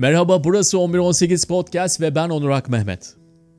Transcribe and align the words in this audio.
Merhaba 0.00 0.44
burası 0.44 0.78
1118 0.78 1.44
Podcast 1.44 2.00
ve 2.00 2.14
ben 2.14 2.28
Onur 2.28 2.50
Ak 2.50 2.68
Mehmet. 2.68 3.14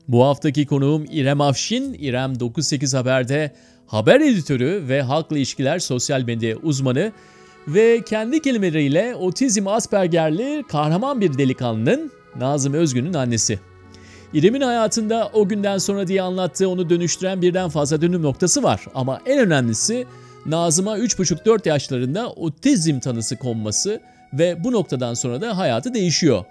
Bu 0.08 0.24
haftaki 0.24 0.66
konuğum 0.66 1.04
İrem 1.10 1.40
Afşin. 1.40 1.94
İrem 1.94 2.40
98 2.40 2.94
Haber'de 2.94 3.52
haber 3.86 4.20
editörü 4.20 4.84
ve 4.88 5.02
halkla 5.02 5.36
ilişkiler 5.36 5.78
sosyal 5.78 6.22
medya 6.22 6.56
uzmanı 6.56 7.12
ve 7.68 8.02
kendi 8.04 8.42
kelimeleriyle 8.42 9.14
otizm 9.14 9.66
Asperger'li 9.68 10.64
kahraman 10.68 11.20
bir 11.20 11.38
delikanlının 11.38 12.10
Nazım 12.36 12.74
Özgün'ün 12.74 13.14
annesi. 13.14 13.58
İrem'in 14.32 14.60
hayatında 14.60 15.30
o 15.32 15.48
günden 15.48 15.78
sonra 15.78 16.08
diye 16.08 16.22
anlattığı 16.22 16.68
onu 16.68 16.90
dönüştüren 16.90 17.42
birden 17.42 17.68
fazla 17.68 18.02
dönüm 18.02 18.22
noktası 18.22 18.62
var 18.62 18.84
ama 18.94 19.20
en 19.26 19.38
önemlisi 19.38 20.06
Nazım'a 20.46 20.98
3,5-4 20.98 21.68
yaşlarında 21.68 22.30
otizm 22.30 23.00
tanısı 23.00 23.36
konması 23.36 24.00
ve 24.32 24.64
bu 24.64 24.72
noktadan 24.72 25.14
sonra 25.14 25.40
da 25.40 25.56
hayatı 25.56 25.94
değişiyor. 25.94 26.44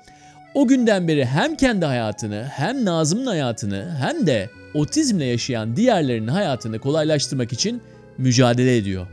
O 0.54 0.68
günden 0.68 1.08
beri 1.08 1.26
hem 1.26 1.56
kendi 1.56 1.86
hayatını 1.86 2.46
hem 2.52 2.86
Nazım'ın 2.86 3.26
hayatını 3.26 3.96
hem 4.00 4.28
de 4.28 4.50
otizmle 4.74 5.26
yaşayan 5.26 5.76
diğerlerinin 5.76 6.28
hayatını 6.28 6.80
kolaylaştırmak 6.80 7.54
için 7.54 7.82
mücadele 8.18 8.78
ediyor. 8.78 9.08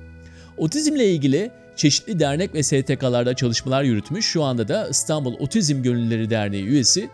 Otizmle 0.58 1.10
ilgili 1.10 1.50
çeşitli 1.76 2.20
dernek 2.20 2.54
ve 2.54 2.62
STK'larda 2.62 3.34
çalışmalar 3.34 3.82
yürütmüş. 3.82 4.26
Şu 4.26 4.42
anda 4.42 4.68
da 4.68 4.88
İstanbul 4.88 5.34
Otizm 5.38 5.82
Gönüllüleri 5.82 6.30
Derneği 6.30 6.64
üyesi. 6.64 7.08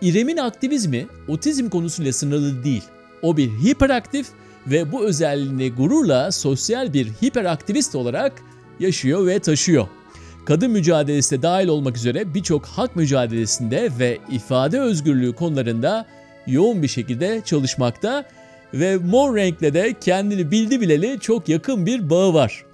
İrem'in 0.00 0.36
aktivizmi 0.36 1.06
otizm 1.28 1.68
konusuyla 1.68 2.12
sınırlı 2.12 2.64
değil. 2.64 2.82
O 3.22 3.36
bir 3.36 3.48
hiperaktif 3.48 4.26
ve 4.66 4.92
bu 4.92 5.06
özelliğini 5.06 5.72
gururla 5.72 6.32
sosyal 6.32 6.92
bir 6.92 7.06
hiperaktivist 7.06 7.94
olarak 7.94 8.32
yaşıyor 8.80 9.26
ve 9.26 9.38
taşıyor. 9.38 9.88
Kadın 10.46 10.70
mücadelesi 10.70 11.38
de 11.38 11.42
dahil 11.42 11.68
olmak 11.68 11.96
üzere 11.96 12.34
birçok 12.34 12.66
hak 12.66 12.96
mücadelesinde 12.96 13.88
ve 13.98 14.18
ifade 14.30 14.80
özgürlüğü 14.80 15.32
konularında 15.32 16.06
yoğun 16.46 16.82
bir 16.82 16.88
şekilde 16.88 17.42
çalışmakta 17.44 18.24
ve 18.74 18.96
mor 18.96 19.36
renkle 19.36 19.74
de 19.74 19.94
kendini 20.00 20.50
bildi 20.50 20.80
bileli 20.80 21.20
çok 21.20 21.48
yakın 21.48 21.86
bir 21.86 22.10
bağı 22.10 22.34
var. 22.34 22.64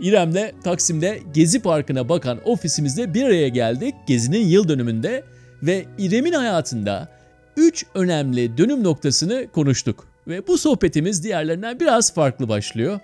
İrem'le 0.00 0.52
Taksim'de 0.64 1.20
Gezi 1.34 1.62
Parkı'na 1.62 2.08
bakan 2.08 2.38
ofisimizde 2.44 3.14
bir 3.14 3.24
araya 3.24 3.48
geldik 3.48 3.94
Gezi'nin 4.06 4.46
yıl 4.46 4.68
dönümünde 4.68 5.24
ve 5.62 5.84
İrem'in 5.98 6.32
hayatında 6.32 7.08
3 7.56 7.86
önemli 7.94 8.58
dönüm 8.58 8.84
noktasını 8.84 9.46
konuştuk. 9.52 10.06
Ve 10.28 10.46
bu 10.46 10.58
sohbetimiz 10.58 11.24
diğerlerinden 11.24 11.80
biraz 11.80 12.14
farklı 12.14 12.48
başlıyor. 12.48 13.00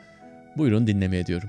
Buyurun 0.57 0.87
dinlemeye 0.87 1.27
diyorum. 1.27 1.49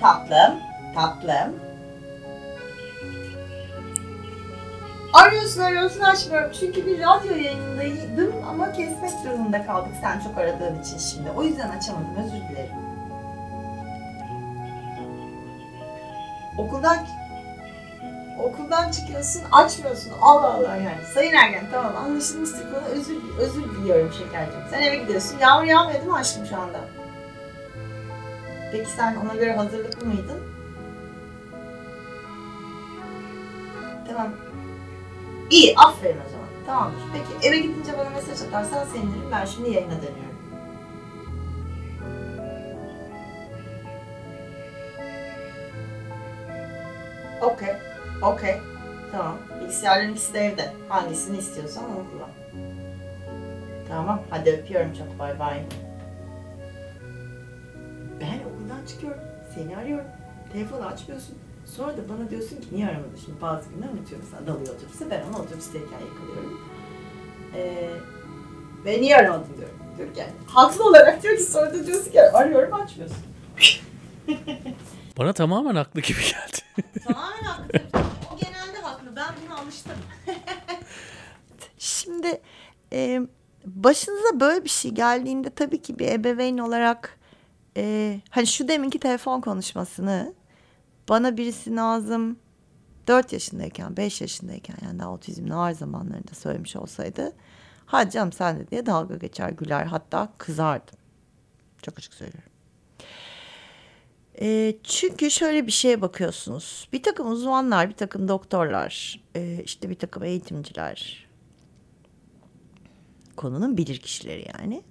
Tatlım, 0.00 0.60
tatlım. 0.94 1.68
Arıyorsun 5.12 5.60
arıyorsun 5.60 6.00
açmıyorum 6.00 6.50
çünkü 6.60 6.86
bir 6.86 6.98
radyo 6.98 7.36
yayınındaydım 7.36 8.32
ama 8.48 8.72
kesmek 8.72 9.24
durumunda 9.24 9.66
kaldık 9.66 9.92
sen 10.00 10.20
çok 10.20 10.38
aradığın 10.38 10.82
için 10.82 10.98
şimdi. 10.98 11.30
O 11.30 11.42
yüzden 11.42 11.68
açamadım 11.68 12.16
özür 12.24 12.48
dilerim. 12.48 12.74
Okuldan 16.58 16.98
okuldan 18.42 18.90
çıkıyorsun 18.90 19.42
açmıyorsun 19.52 20.12
Allah 20.20 20.54
Allah 20.54 20.76
yani. 20.76 21.04
Sayın 21.14 21.34
Ergen 21.34 21.64
tamam 21.72 21.96
anlaşılmıştır 21.96 22.62
konu 22.72 22.84
özür, 22.84 23.16
özür 23.38 23.62
diliyorum 23.62 24.12
şekercim. 24.12 24.60
Sen 24.70 24.82
eve 24.82 24.96
gidiyorsun 24.96 25.38
yağmur 25.38 25.64
yağmıyor 25.64 25.98
değil 26.00 26.10
mi 26.10 26.16
aşkım 26.16 26.46
şu 26.46 26.56
anda? 26.56 26.80
Peki 28.72 28.90
sen 28.90 29.16
ona 29.16 29.34
göre 29.34 29.52
hazırlıklı 29.52 30.06
mıydın? 30.06 30.40
Tamam. 34.08 34.32
İyi, 35.50 35.74
aferin 35.76 36.18
o 36.26 36.30
zaman. 36.30 36.48
Tamamdır. 36.66 37.02
Peki 37.12 37.48
eve 37.48 37.58
gidince 37.58 37.98
bana 37.98 38.10
mesaj 38.10 38.42
atarsan 38.42 38.84
sevinirim. 38.84 39.32
Ben 39.32 39.44
şimdi 39.44 39.70
yayına 39.70 39.92
dönüyorum. 39.92 40.38
Okey. 47.42 47.74
Okey. 48.22 48.56
Tamam. 49.12 49.36
Bilgisayarların 49.60 50.12
ikisi 50.12 50.34
de 50.34 50.40
evde. 50.40 50.72
Hangisini 50.88 51.38
istiyorsan 51.38 51.84
onu 51.84 52.10
kullan. 52.10 52.30
Tamam. 53.88 54.22
Hadi 54.30 54.50
öpüyorum 54.50 54.92
çok. 54.92 55.18
Bay 55.18 55.38
bay. 55.38 55.62
Çıkıyorum. 58.88 59.20
Seni 59.54 59.76
arıyorum. 59.76 60.06
Telefonu 60.52 60.86
açmıyorsun. 60.86 61.38
Sonra 61.66 61.96
da 61.96 62.08
bana 62.08 62.30
diyorsun 62.30 62.56
ki 62.56 62.66
niye 62.72 62.86
aramadın? 62.86 63.18
Şimdi 63.24 63.40
bazı 63.40 63.70
günler 63.70 63.88
unutuyorum 63.88 64.26
mesela 64.30 64.46
dalıyor 64.46 64.74
otobüse. 64.74 65.10
Ben 65.10 65.22
onu 65.22 65.42
otobüsteyken 65.42 65.98
yakalıyorum. 65.98 66.60
Ee, 67.54 67.90
ve 68.84 69.00
niye 69.00 69.16
aramadın 69.16 69.56
diyorum. 69.56 69.78
Diyor 69.98 70.14
ki 70.14 70.20
yani, 70.20 70.32
haklı 70.46 70.84
olarak 70.84 71.22
diyor 71.22 71.36
ki 71.36 71.42
sonra 71.42 71.74
da 71.74 71.86
diyorsun 71.86 72.10
ki 72.10 72.22
arıyorum 72.22 72.74
açmıyorsun. 72.74 73.16
Bana 75.18 75.32
tamamen 75.32 75.74
haklı 75.74 76.00
gibi 76.00 76.20
geldi. 76.20 76.88
Tamamen 77.06 77.42
haklı. 77.42 77.80
O 78.34 78.38
genelde 78.38 78.78
haklı. 78.82 79.16
Ben 79.16 79.34
buna 79.46 79.58
alıştım. 79.58 79.92
Şimdi 81.78 82.40
e, 82.92 83.20
başınıza 83.64 84.40
böyle 84.40 84.64
bir 84.64 84.68
şey 84.68 84.90
geldiğinde 84.90 85.50
tabii 85.50 85.82
ki 85.82 85.98
bir 85.98 86.08
ebeveyn 86.08 86.58
olarak 86.58 87.17
e, 87.78 88.20
hani 88.30 88.46
şu 88.46 88.68
deminki 88.68 88.98
telefon 88.98 89.40
konuşmasını 89.40 90.34
bana 91.08 91.36
birisi 91.36 91.76
Nazım 91.76 92.38
4 93.06 93.32
yaşındayken 93.32 93.96
5 93.96 94.20
yaşındayken 94.20 94.76
yani 94.82 94.98
daha 94.98 95.12
otizmli 95.12 95.54
ağır 95.54 95.72
zamanlarında 95.72 96.34
söylemiş 96.34 96.76
olsaydı 96.76 97.32
hadi 97.86 98.10
canım 98.10 98.32
sen 98.32 98.58
de 98.58 98.70
diye 98.70 98.86
dalga 98.86 99.16
geçer 99.16 99.50
güler 99.50 99.84
hatta 99.86 100.32
kızardım. 100.38 100.98
Çok 101.82 101.98
açık 101.98 102.14
söylüyorum. 102.14 102.50
E, 104.40 104.76
çünkü 104.82 105.30
şöyle 105.30 105.66
bir 105.66 105.72
şeye 105.72 106.00
bakıyorsunuz. 106.00 106.88
Bir 106.92 107.02
takım 107.02 107.30
uzmanlar, 107.30 107.88
bir 107.88 107.94
takım 107.94 108.28
doktorlar, 108.28 109.20
e, 109.34 109.62
işte 109.64 109.90
bir 109.90 109.94
takım 109.94 110.24
eğitimciler, 110.24 111.28
konunun 113.36 113.76
bilir 113.76 113.98
kişileri 113.98 114.46
yani. 114.58 114.82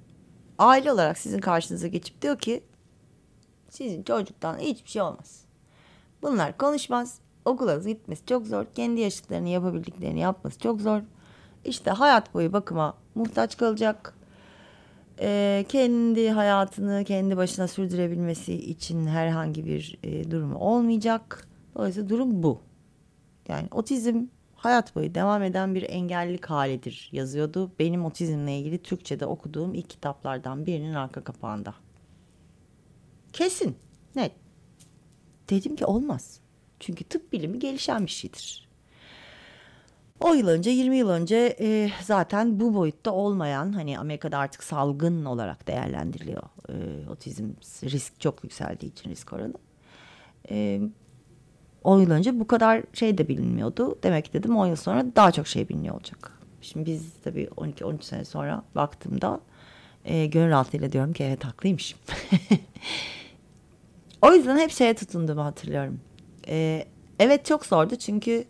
Aile 0.57 0.91
olarak 0.91 1.17
sizin 1.17 1.39
karşınıza 1.39 1.87
geçip 1.87 2.21
diyor 2.21 2.39
ki 2.39 2.63
sizin 3.69 4.03
çocuktan 4.03 4.57
hiçbir 4.57 4.89
şey 4.89 5.01
olmaz. 5.01 5.41
Bunlar 6.21 6.57
konuşmaz. 6.57 7.19
Okula 7.45 7.77
gitmesi 7.77 8.25
çok 8.25 8.47
zor. 8.47 8.65
Kendi 8.75 9.01
yaşıtlarını 9.01 9.49
yapabildiklerini 9.49 10.19
yapması 10.19 10.59
çok 10.59 10.81
zor. 10.81 11.01
İşte 11.65 11.91
hayat 11.91 12.33
boyu 12.33 12.53
bakıma 12.53 12.97
muhtaç 13.15 13.57
kalacak. 13.57 14.13
Ee, 15.19 15.65
kendi 15.69 16.29
hayatını 16.29 17.03
kendi 17.03 17.37
başına 17.37 17.67
sürdürebilmesi 17.67 18.53
için 18.53 19.07
herhangi 19.07 19.65
bir 19.65 19.97
e, 20.03 20.31
durumu 20.31 20.59
olmayacak. 20.59 21.47
Dolayısıyla 21.75 22.09
durum 22.09 22.43
bu. 22.43 22.59
Yani 23.47 23.67
otizm 23.71 24.25
hayat 24.55 24.95
boyu 24.95 25.15
devam 25.15 25.43
eden 25.43 25.75
bir 25.75 25.83
engellilik 25.89 26.45
halidir 26.45 27.09
yazıyordu. 27.11 27.71
Benim 27.79 28.05
otizmle 28.05 28.57
ilgili 28.57 28.77
Türkçe'de 28.77 29.25
okuduğum 29.25 29.73
ilk 29.73 29.89
kitaplardan 29.89 30.65
birinin 30.65 30.93
arka 30.93 31.23
kapağında. 31.23 31.73
Kesin, 33.37 33.75
net. 34.15 34.31
Dedim 35.49 35.75
ki 35.75 35.85
olmaz. 35.85 36.39
Çünkü 36.79 37.03
tıp 37.03 37.33
bilimi 37.33 37.59
gelişen 37.59 38.05
bir 38.05 38.11
şeydir. 38.11 38.67
O 40.19 40.33
yıl 40.33 40.47
önce 40.47 40.69
20 40.69 40.97
yıl 40.97 41.09
önce 41.09 41.55
e, 41.59 41.89
zaten 42.03 42.59
bu 42.59 42.75
boyutta 42.75 43.11
olmayan 43.11 43.73
hani 43.73 43.99
Amerika'da 43.99 44.37
artık 44.37 44.63
salgın 44.63 45.25
olarak 45.25 45.67
değerlendiriliyor 45.67 46.43
e, 46.69 46.73
otizm 47.09 47.49
risk 47.83 48.19
çok 48.19 48.43
yükseldiği 48.43 48.91
için 48.91 49.09
risk 49.09 49.33
oranı. 49.33 49.53
E, 50.49 50.81
10 51.83 51.99
yıl 51.99 52.11
önce 52.11 52.39
bu 52.39 52.47
kadar 52.47 52.83
şey 52.93 53.17
de 53.17 53.27
bilinmiyordu. 53.27 53.99
Demek 54.03 54.25
ki 54.25 54.33
dedim 54.33 54.57
10 54.57 54.67
yıl 54.67 54.75
sonra 54.75 55.05
daha 55.15 55.31
çok 55.31 55.47
şey 55.47 55.69
biliniyor 55.69 55.95
olacak. 55.95 56.39
Şimdi 56.61 56.85
biz 56.85 57.13
tabii 57.23 57.49
12-13 57.57 58.01
sene 58.01 58.25
sonra 58.25 58.63
baktığımda 58.75 59.39
e, 60.05 60.25
gönül 60.25 60.49
rahatlığıyla 60.49 60.91
diyorum 60.91 61.13
ki 61.13 61.23
evet 61.23 61.45
haklıymışım. 61.45 61.99
o 64.21 64.33
yüzden 64.33 64.57
hep 64.57 64.71
şeye 64.71 64.93
tutunduğumu 64.93 65.45
hatırlıyorum. 65.45 65.99
E, 66.47 66.85
evet 67.19 67.45
çok 67.45 67.65
zordu 67.65 67.95
çünkü 67.95 68.45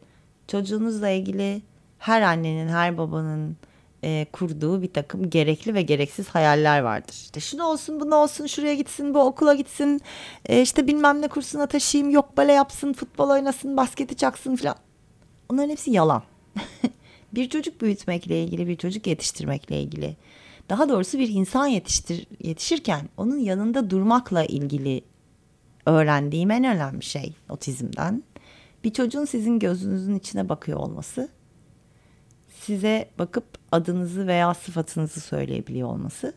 çocuğunuzla 0.47 1.09
ilgili 1.09 1.61
her 1.99 2.21
annenin, 2.21 2.67
her 2.67 2.97
babanın 2.97 3.57
e, 4.03 4.25
kurduğu 4.33 4.81
bir 4.81 4.93
takım 4.93 5.29
gerekli 5.29 5.73
ve 5.73 5.81
gereksiz 5.81 6.27
hayaller 6.27 6.79
vardır. 6.79 7.13
İşte 7.13 7.39
şunu 7.39 7.63
olsun, 7.63 7.99
bunu 7.99 8.15
olsun, 8.15 8.45
şuraya 8.45 8.75
gitsin, 8.75 9.13
bu 9.13 9.19
okula 9.19 9.53
gitsin, 9.53 10.01
e, 10.45 10.61
işte 10.61 10.87
bilmem 10.87 11.21
ne 11.21 11.27
kursuna 11.27 11.67
taşıyayım, 11.67 12.13
yok 12.13 12.37
bale 12.37 12.53
yapsın, 12.53 12.93
futbol 12.93 13.29
oynasın, 13.29 13.77
basketi 13.77 14.15
çaksın 14.15 14.55
falan. 14.55 14.75
Onların 15.49 15.69
hepsi 15.69 15.91
yalan. 15.91 16.23
bir 17.33 17.49
çocuk 17.49 17.81
büyütmekle 17.81 18.43
ilgili, 18.43 18.67
bir 18.67 18.75
çocuk 18.75 19.07
yetiştirmekle 19.07 19.81
ilgili. 19.81 20.15
Daha 20.69 20.89
doğrusu 20.89 21.19
bir 21.19 21.29
insan 21.29 21.67
yetiştir, 21.67 22.27
yetişirken 22.39 23.09
onun 23.17 23.37
yanında 23.37 23.89
durmakla 23.89 24.45
ilgili 24.45 25.01
öğrendiğim 25.87 26.51
en 26.51 26.63
önemli 26.63 27.03
şey 27.03 27.33
otizmden. 27.49 28.23
Bir 28.83 28.93
çocuğun 28.93 29.25
sizin 29.25 29.59
gözünüzün 29.59 30.15
içine 30.15 30.49
bakıyor 30.49 30.79
olması, 30.79 31.29
size 32.49 33.09
bakıp 33.19 33.45
adınızı 33.71 34.27
veya 34.27 34.53
sıfatınızı 34.53 35.21
söyleyebiliyor 35.21 35.89
olması, 35.89 36.33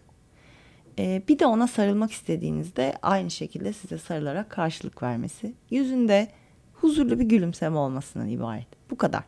ee, 0.98 1.22
bir 1.28 1.38
de 1.38 1.46
ona 1.46 1.66
sarılmak 1.66 2.12
istediğinizde 2.12 2.94
aynı 3.02 3.30
şekilde 3.30 3.72
size 3.72 3.98
sarılarak 3.98 4.50
karşılık 4.50 5.02
vermesi, 5.02 5.54
yüzünde 5.70 6.28
huzurlu 6.72 7.20
bir 7.20 7.24
gülümseme 7.24 7.78
olmasından 7.78 8.28
ibaret. 8.28 8.66
Bu 8.90 8.96
kadar. 8.96 9.22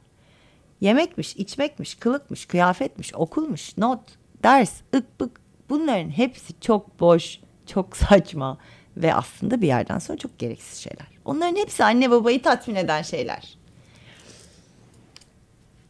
Yemekmiş, 0.81 1.37
içmekmiş, 1.37 1.95
kılıkmış, 1.95 2.47
kıyafetmiş, 2.47 3.15
okulmuş, 3.15 3.79
not, 3.79 4.01
ders, 4.43 4.81
ık 4.95 5.21
bık. 5.21 5.41
Bunların 5.69 6.11
hepsi 6.11 6.61
çok 6.61 7.01
boş, 7.01 7.41
çok 7.67 7.97
saçma 7.97 8.59
ve 8.97 9.15
aslında 9.15 9.61
bir 9.61 9.67
yerden 9.67 9.99
sonra 9.99 10.19
çok 10.19 10.39
gereksiz 10.39 10.79
şeyler. 10.79 11.07
Onların 11.25 11.57
hepsi 11.57 11.85
anne 11.85 12.11
babayı 12.11 12.43
tatmin 12.43 12.75
eden 12.75 13.03
şeyler. 13.03 13.59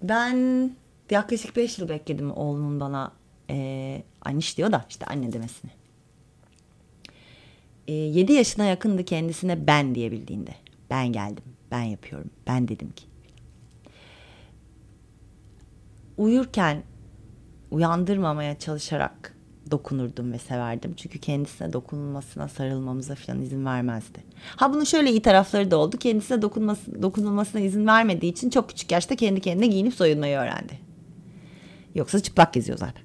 Ben 0.02 0.70
yaklaşık 1.10 1.56
5 1.56 1.78
yıl 1.78 1.88
bekledim 1.88 2.30
oğlumun 2.30 2.80
bana 2.80 3.12
e, 3.50 4.02
anniş 4.22 4.58
diyor 4.58 4.72
da 4.72 4.84
işte 4.88 5.06
anne 5.06 5.32
demesini. 5.32 5.70
E, 7.88 7.92
7 7.92 8.32
yaşına 8.32 8.64
yakındı 8.64 9.04
kendisine 9.04 9.66
ben 9.66 9.94
diyebildiğinde. 9.94 10.54
Ben 10.90 11.12
geldim, 11.12 11.44
ben 11.70 11.82
yapıyorum, 11.82 12.30
ben 12.46 12.68
dedim 12.68 12.92
ki. 12.92 13.04
Uyurken 16.18 16.82
uyandırmamaya 17.70 18.58
çalışarak 18.58 19.36
dokunurdum 19.72 20.32
ve 20.32 20.38
severdim. 20.38 20.94
Çünkü 20.96 21.18
kendisine 21.18 21.72
dokunulmasına, 21.72 22.48
sarılmamıza 22.48 23.14
falan 23.14 23.42
izin 23.42 23.66
vermezdi. 23.66 24.18
Ha 24.56 24.72
bunun 24.72 24.84
şöyle 24.84 25.10
iyi 25.10 25.22
tarafları 25.22 25.70
da 25.70 25.76
oldu. 25.76 25.96
Kendisine 25.96 26.42
dokunması, 26.42 27.02
dokunulmasına 27.02 27.60
izin 27.60 27.86
vermediği 27.86 28.32
için 28.32 28.50
çok 28.50 28.68
küçük 28.68 28.92
yaşta 28.92 29.16
kendi 29.16 29.40
kendine 29.40 29.66
giyinip 29.66 29.94
soyunmayı 29.94 30.38
öğrendi. 30.38 30.78
Yoksa 31.94 32.20
çıplak 32.20 32.54
geziyor 32.54 32.78
zaten. 32.78 33.02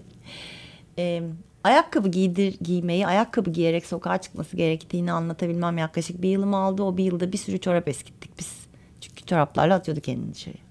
e, 0.98 1.22
ayakkabı 1.64 2.08
giydir, 2.08 2.56
giymeyi, 2.60 3.06
ayakkabı 3.06 3.50
giyerek 3.50 3.86
sokağa 3.86 4.18
çıkması 4.18 4.56
gerektiğini 4.56 5.12
anlatabilmem 5.12 5.78
yaklaşık 5.78 6.22
bir 6.22 6.28
yılımı 6.28 6.56
aldı. 6.56 6.82
O 6.82 6.96
bir 6.96 7.04
yılda 7.04 7.32
bir 7.32 7.38
sürü 7.38 7.60
çorap 7.60 7.88
eskittik 7.88 8.38
biz. 8.38 8.52
Çünkü 9.00 9.26
çoraplarla 9.26 9.74
atıyordu 9.74 10.00
kendini 10.00 10.34
dışarıya. 10.34 10.62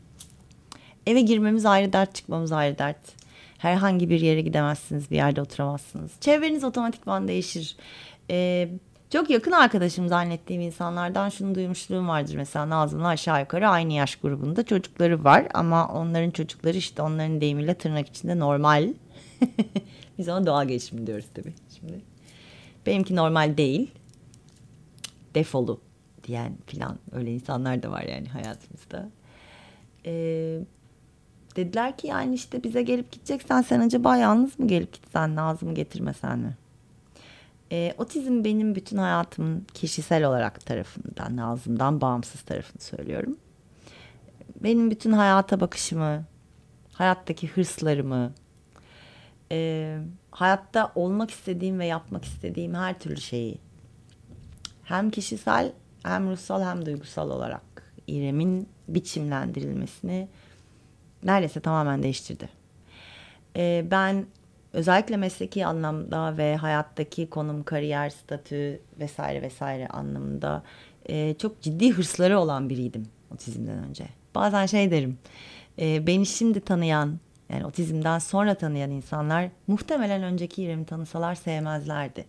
Eve 1.08 1.22
girmemiz 1.22 1.66
ayrı 1.66 1.94
dert, 1.94 2.16
çıkmamız 2.16 2.52
ayrı 2.52 2.78
dert. 2.78 3.17
Herhangi 3.58 4.10
bir 4.10 4.22
yere 4.22 4.42
gidemezsiniz, 4.42 5.12
bir 5.12 5.16
yerde 5.16 5.42
oturamazsınız. 5.42 6.12
Çevreniz 6.22 6.64
otomatikman 6.64 7.28
değişir. 7.28 7.78
Ee, 8.30 8.70
çok 9.10 9.30
yakın 9.30 9.52
arkadaşım 9.52 10.08
zannettiğim 10.08 10.62
insanlardan 10.62 11.30
şunu 11.30 11.56
duymuşluğum 11.56 12.08
vardır. 12.08 12.36
Mesela 12.36 12.70
Nazım'la 12.70 13.08
aşağı 13.08 13.40
yukarı 13.40 13.68
aynı 13.70 13.94
yaş 13.94 14.16
grubunda 14.16 14.64
çocukları 14.64 15.24
var. 15.24 15.48
Ama 15.54 15.88
onların 15.88 16.32
çocukları 16.32 16.78
işte 16.78 17.02
onların 17.02 17.42
deyimiyle 17.42 17.74
tırnak 17.74 18.08
içinde 18.08 18.40
normal. 18.40 18.94
Biz 20.18 20.30
ona 20.30 20.46
doğal 20.46 20.68
gelişim 20.68 21.08
diyoruz 21.08 21.26
tabii 21.34 21.54
şimdi. 21.80 22.02
Benimki 22.86 23.16
normal 23.16 23.58
değil. 23.58 23.92
Defolu 25.36 25.82
diyen 26.24 26.58
filan 26.66 27.00
öyle 27.12 27.34
insanlar 27.34 27.84
da 27.84 27.92
var 27.92 28.04
yani 28.04 28.28
hayatımızda. 28.28 29.10
Ee, 30.06 30.60
dediler 31.58 31.98
ki 31.98 32.08
yani 32.08 32.36
işte 32.36 32.64
bize 32.64 32.82
gelip 32.82 33.12
gideceksen 33.12 33.62
sen 33.62 33.80
acaba 33.80 34.18
yalnız 34.18 34.60
mı 34.60 34.68
gelip 34.68 34.94
gitsen 34.94 35.36
Nazım'ı 35.36 35.74
getirmesen 35.74 36.40
mi? 36.40 36.58
E, 37.72 37.94
otizm 37.98 38.44
benim 38.44 38.76
bütün 38.76 38.98
hayatımın 38.98 39.66
kişisel 39.74 40.24
olarak 40.24 40.66
tarafından, 40.66 41.38
Nazım'dan 41.38 42.02
bağımsız 42.02 42.42
tarafını 42.42 42.82
söylüyorum. 42.82 43.38
Benim 44.64 44.92
bütün 44.92 45.12
hayata 45.12 45.60
bakışımı, 45.60 46.26
hayattaki 46.94 47.48
hırslarımı, 47.48 48.34
e, 49.52 49.98
hayatta 50.32 50.92
olmak 50.96 51.32
istediğim 51.32 51.80
ve 51.80 51.86
yapmak 51.86 52.26
istediğim 52.26 52.74
her 52.74 53.00
türlü 53.00 53.22
şeyi 53.22 53.58
hem 54.84 55.10
kişisel 55.10 55.72
hem 56.04 56.30
ruhsal 56.30 56.64
hem 56.64 56.86
duygusal 56.86 57.30
olarak 57.30 57.94
İrem'in 58.08 58.70
biçimlendirilmesini 58.88 60.28
neredeyse 61.24 61.60
tamamen 61.60 62.04
değiştirdi. 62.04 62.50
Ee, 63.56 63.86
ben 63.92 64.26
özellikle 64.74 65.18
mesleki 65.18 65.66
anlamda 65.66 66.38
ve 66.38 66.56
hayattaki 66.56 67.30
konum, 67.30 67.64
kariyer, 67.64 68.10
statü 68.10 68.82
vesaire 69.00 69.42
vesaire 69.42 69.88
anlamında 69.88 70.64
e, 71.06 71.34
çok 71.34 71.62
ciddi 71.62 71.92
hırsları 71.92 72.40
olan 72.40 72.70
biriydim 72.70 73.08
otizmden 73.34 73.84
önce. 73.84 74.06
Bazen 74.36 74.66
şey 74.66 74.92
derim, 74.92 75.18
e, 75.80 76.08
beni 76.08 76.26
şimdi 76.26 76.60
tanıyan, 76.60 77.20
yani 77.50 77.66
otizmden 77.66 78.20
sonra 78.20 78.56
tanıyan 78.56 78.92
insanlar 78.92 79.50
muhtemelen 79.68 80.24
önceki 80.24 80.64
İrem'i 80.64 80.86
tanısalar 80.86 81.36
sevmezlerdi. 81.36 82.26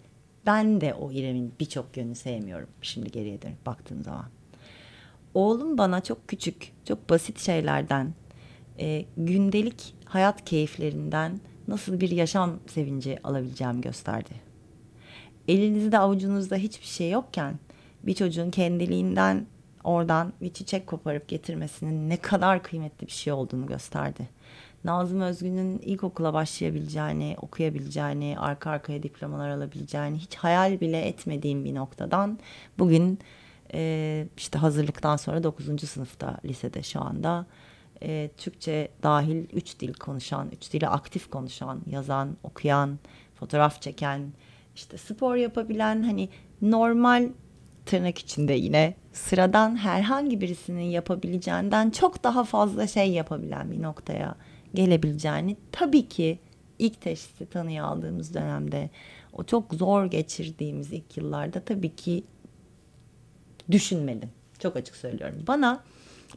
Ben 0.47 0.81
de 0.81 0.95
o 0.95 1.13
İrem'in 1.13 1.55
birçok 1.61 1.97
yönünü 1.97 2.15
sevmiyorum 2.15 2.69
şimdi 2.83 3.11
geriye 3.11 3.43
dönüp 3.43 3.67
baktığım 3.67 4.05
zaman. 4.05 4.27
Oğlum 5.35 5.79
bana 5.79 6.01
çok 6.01 6.29
küçük, 6.29 6.73
çok 6.85 7.11
basit 7.11 7.41
şeylerden 7.41 8.15
e, 8.81 9.05
gündelik 9.17 9.95
hayat 10.05 10.45
keyiflerinden 10.45 11.41
nasıl 11.69 12.01
bir 12.01 12.11
yaşam 12.11 12.59
sevinci 12.67 13.19
alabileceğimi 13.25 13.81
gösterdi. 13.81 14.31
Elinizde 15.49 15.99
avucunuzda 15.99 16.57
hiçbir 16.57 16.87
şey 16.87 17.11
yokken 17.11 17.59
bir 18.03 18.15
çocuğun 18.15 18.51
kendiliğinden 18.51 19.47
oradan 19.85 20.33
bir 20.41 20.53
çiçek 20.53 20.87
koparıp 20.87 21.29
getirmesinin 21.29 22.11
ne 22.11 22.17
kadar 22.17 22.63
kıymetli 22.63 23.07
bir 23.07 23.13
şey 23.13 23.33
olduğunu 23.33 23.67
gösterdi. 23.67 24.29
Nazım 24.85 25.21
Özgün'ün 25.21 25.79
ilkokula 25.79 26.35
başlayabileceğini, 26.35 27.37
okuyabileceğini, 27.43 28.39
arka 28.39 28.71
arkaya 28.71 29.03
diplomalar 29.03 29.49
alabileceğini 29.49 30.19
hiç 30.19 30.37
hayal 30.37 30.81
bile 30.81 31.01
etmediğim 31.01 31.65
bir 31.65 31.75
noktadan 31.75 32.39
bugün 32.79 33.19
e, 33.75 34.27
işte 34.37 34.59
hazırlıktan 34.59 35.17
sonra 35.17 35.43
9. 35.43 35.89
sınıfta 35.89 36.39
lisede 36.45 36.83
şu 36.83 37.01
anda 37.01 37.47
e, 38.03 38.31
Türkçe 38.37 38.89
dahil 39.03 39.47
üç 39.53 39.81
dil 39.81 39.95
konuşan, 39.95 40.49
üç 40.53 40.73
dili 40.73 40.89
aktif 40.89 41.31
konuşan, 41.31 41.81
yazan, 41.91 42.37
okuyan, 42.43 42.99
fotoğraf 43.35 43.83
çeken, 43.83 44.33
işte 44.75 44.99
spor 44.99 45.37
yapabilen 45.37 46.03
hani 46.03 46.29
normal 46.63 47.29
tırnak 47.87 48.19
içinde 48.19 48.53
yine 48.53 48.95
sıradan 49.13 49.77
herhangi 49.77 50.41
birisinin 50.41 50.83
yapabileceğinden 50.83 51.91
çok 51.91 52.25
daha 52.25 52.45
fazla 52.45 52.87
şey 52.87 53.11
yapabilen 53.11 53.71
bir 53.71 53.83
noktaya 53.83 54.35
gelebileceğini 54.75 55.57
tabii 55.73 56.09
ki 56.09 56.39
ilk 56.79 57.01
teşhisi 57.01 57.47
tanıya 57.47 57.85
aldığımız 57.85 58.35
dönemde 58.35 58.91
o 59.33 59.45
çok 59.45 59.75
zor 59.75 60.05
geçirdiğimiz 60.05 60.93
ilk 60.93 61.17
yıllarda 61.17 61.61
tabii 61.61 61.97
ki 61.97 62.25
düşünmedim. 63.71 64.31
Çok 64.59 64.77
açık 64.77 64.97
söylüyorum. 64.97 65.39
Bana 65.47 65.83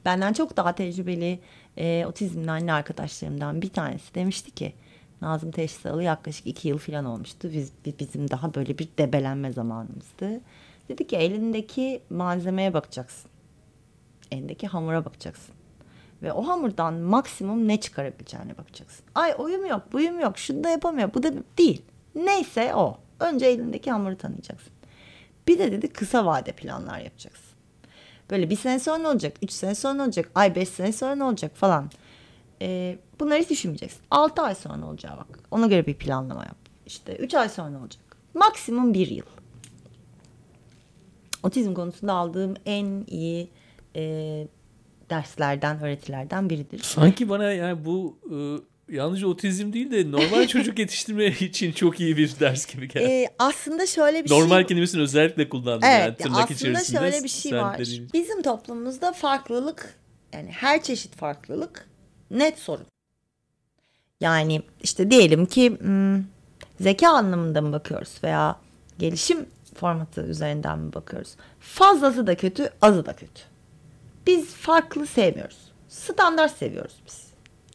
benden 0.05 0.33
çok 0.33 0.57
daha 0.57 0.75
tecrübeli 0.75 1.39
e, 1.77 2.05
otizmli 2.05 2.51
anne 2.51 2.73
arkadaşlarımdan 2.73 3.61
bir 3.61 3.69
tanesi 3.69 4.15
demişti 4.15 4.51
ki 4.51 4.73
Nazım 5.21 5.51
teşhis 5.51 5.85
alı 5.85 6.03
yaklaşık 6.03 6.47
iki 6.47 6.67
yıl 6.67 6.77
falan 6.77 7.05
olmuştu. 7.05 7.49
Biz, 7.53 7.71
bizim 7.99 8.31
daha 8.31 8.53
böyle 8.53 8.77
bir 8.77 8.89
debelenme 8.97 9.51
zamanımızdı. 9.51 10.41
Dedi 10.89 11.07
ki 11.07 11.15
elindeki 11.15 12.01
malzemeye 12.09 12.73
bakacaksın. 12.73 13.31
Elindeki 14.31 14.67
hamura 14.67 15.05
bakacaksın. 15.05 15.55
Ve 16.21 16.33
o 16.33 16.47
hamurdan 16.47 16.93
maksimum 16.93 17.67
ne 17.67 17.79
çıkarabileceğine 17.79 18.57
bakacaksın. 18.57 19.05
Ay 19.15 19.35
oyum 19.37 19.65
yok, 19.65 19.93
buyum 19.93 20.19
yok, 20.19 20.37
şunu 20.37 20.63
da 20.63 20.69
yapamıyor, 20.69 21.13
bu 21.13 21.23
da 21.23 21.33
değil. 21.57 21.81
Neyse 22.15 22.75
o. 22.75 22.97
Önce 23.19 23.45
elindeki 23.45 23.91
hamuru 23.91 24.17
tanıyacaksın. 24.17 24.73
Bir 25.47 25.59
de 25.59 25.71
dedi 25.71 25.87
kısa 25.93 26.25
vade 26.25 26.51
planlar 26.51 26.99
yapacaksın. 26.99 27.50
Böyle 28.31 28.49
bir 28.49 28.55
sene 28.55 28.79
sonra 28.79 28.97
ne 28.97 29.07
olacak? 29.07 29.37
Üç 29.41 29.51
sene 29.51 29.75
sonra 29.75 29.93
ne 29.93 30.01
olacak? 30.01 30.31
Ay 30.35 30.55
beş 30.55 30.69
sene 30.69 30.91
sonra 30.91 31.15
ne 31.15 31.23
olacak 31.23 31.55
falan. 31.55 31.89
Ee, 32.61 32.97
bunları 33.19 33.39
hiç 33.39 33.49
düşünmeyeceksin. 33.49 34.01
Altı 34.11 34.41
ay 34.41 34.55
sonra 34.55 34.75
ne 34.75 34.85
olacağı 34.85 35.17
bak. 35.17 35.39
Ona 35.51 35.67
göre 35.67 35.87
bir 35.87 35.93
planlama 35.93 36.43
yap. 36.43 36.57
İşte 36.85 37.15
üç 37.15 37.33
ay 37.33 37.49
sonra 37.49 37.69
ne 37.69 37.77
olacak? 37.77 38.17
Maksimum 38.33 38.93
bir 38.93 39.07
yıl. 39.07 39.25
Otizm 41.43 41.73
konusunda 41.73 42.13
aldığım 42.13 42.53
en 42.65 43.03
iyi 43.07 43.49
e, 43.95 44.47
derslerden, 45.09 45.81
öğretilerden 45.83 46.49
biridir. 46.49 46.79
Sanki 46.79 47.29
bana 47.29 47.53
yani 47.53 47.85
bu 47.85 48.17
e, 48.31 48.35
yalnızca 48.91 49.27
otizm 49.27 49.73
değil 49.73 49.91
de 49.91 50.11
normal 50.11 50.47
çocuk 50.47 50.79
yetiştirme 50.79 51.25
için 51.39 51.71
çok 51.71 51.99
iyi 51.99 52.17
bir 52.17 52.39
ders 52.39 52.73
gibi 52.73 52.87
geldi. 52.87 53.05
Ee, 53.11 53.27
aslında 53.39 53.85
şöyle 53.85 54.25
bir 54.25 54.31
normal 54.31 54.57
şey 54.57 54.67
kelimesini 54.67 55.01
özellikle 55.01 55.49
kullandım 55.49 55.89
Evet, 55.89 56.01
yani 56.05 56.17
tırnak 56.17 56.51
aslında 56.51 56.53
içerisinde. 56.53 56.99
şöyle 56.99 57.23
bir 57.23 57.29
şey 57.29 57.53
var. 57.53 57.77
dediğin- 57.77 58.09
Bizim 58.13 58.41
toplumumuzda 58.41 59.11
farklılık 59.13 59.95
yani 60.33 60.51
her 60.51 60.83
çeşit 60.83 61.15
farklılık 61.15 61.87
net 62.31 62.59
sorun. 62.59 62.85
Yani 64.21 64.61
işte 64.83 65.11
diyelim 65.11 65.45
ki 65.45 65.77
hmm, 65.79 66.23
zeka 66.81 67.09
anlamında 67.09 67.61
mı 67.61 67.71
bakıyoruz 67.73 68.11
veya 68.23 68.55
gelişim 68.99 69.45
formatı 69.75 70.21
üzerinden 70.21 70.79
mi 70.79 70.93
bakıyoruz? 70.93 71.35
Fazlası 71.59 72.27
da 72.27 72.35
kötü, 72.35 72.69
azı 72.81 73.05
da 73.05 73.15
kötü. 73.15 73.41
Biz 74.27 74.45
farklı 74.53 75.07
sevmiyoruz. 75.07 75.57
Standart 75.89 76.57
seviyoruz 76.57 76.93
biz. 77.07 77.27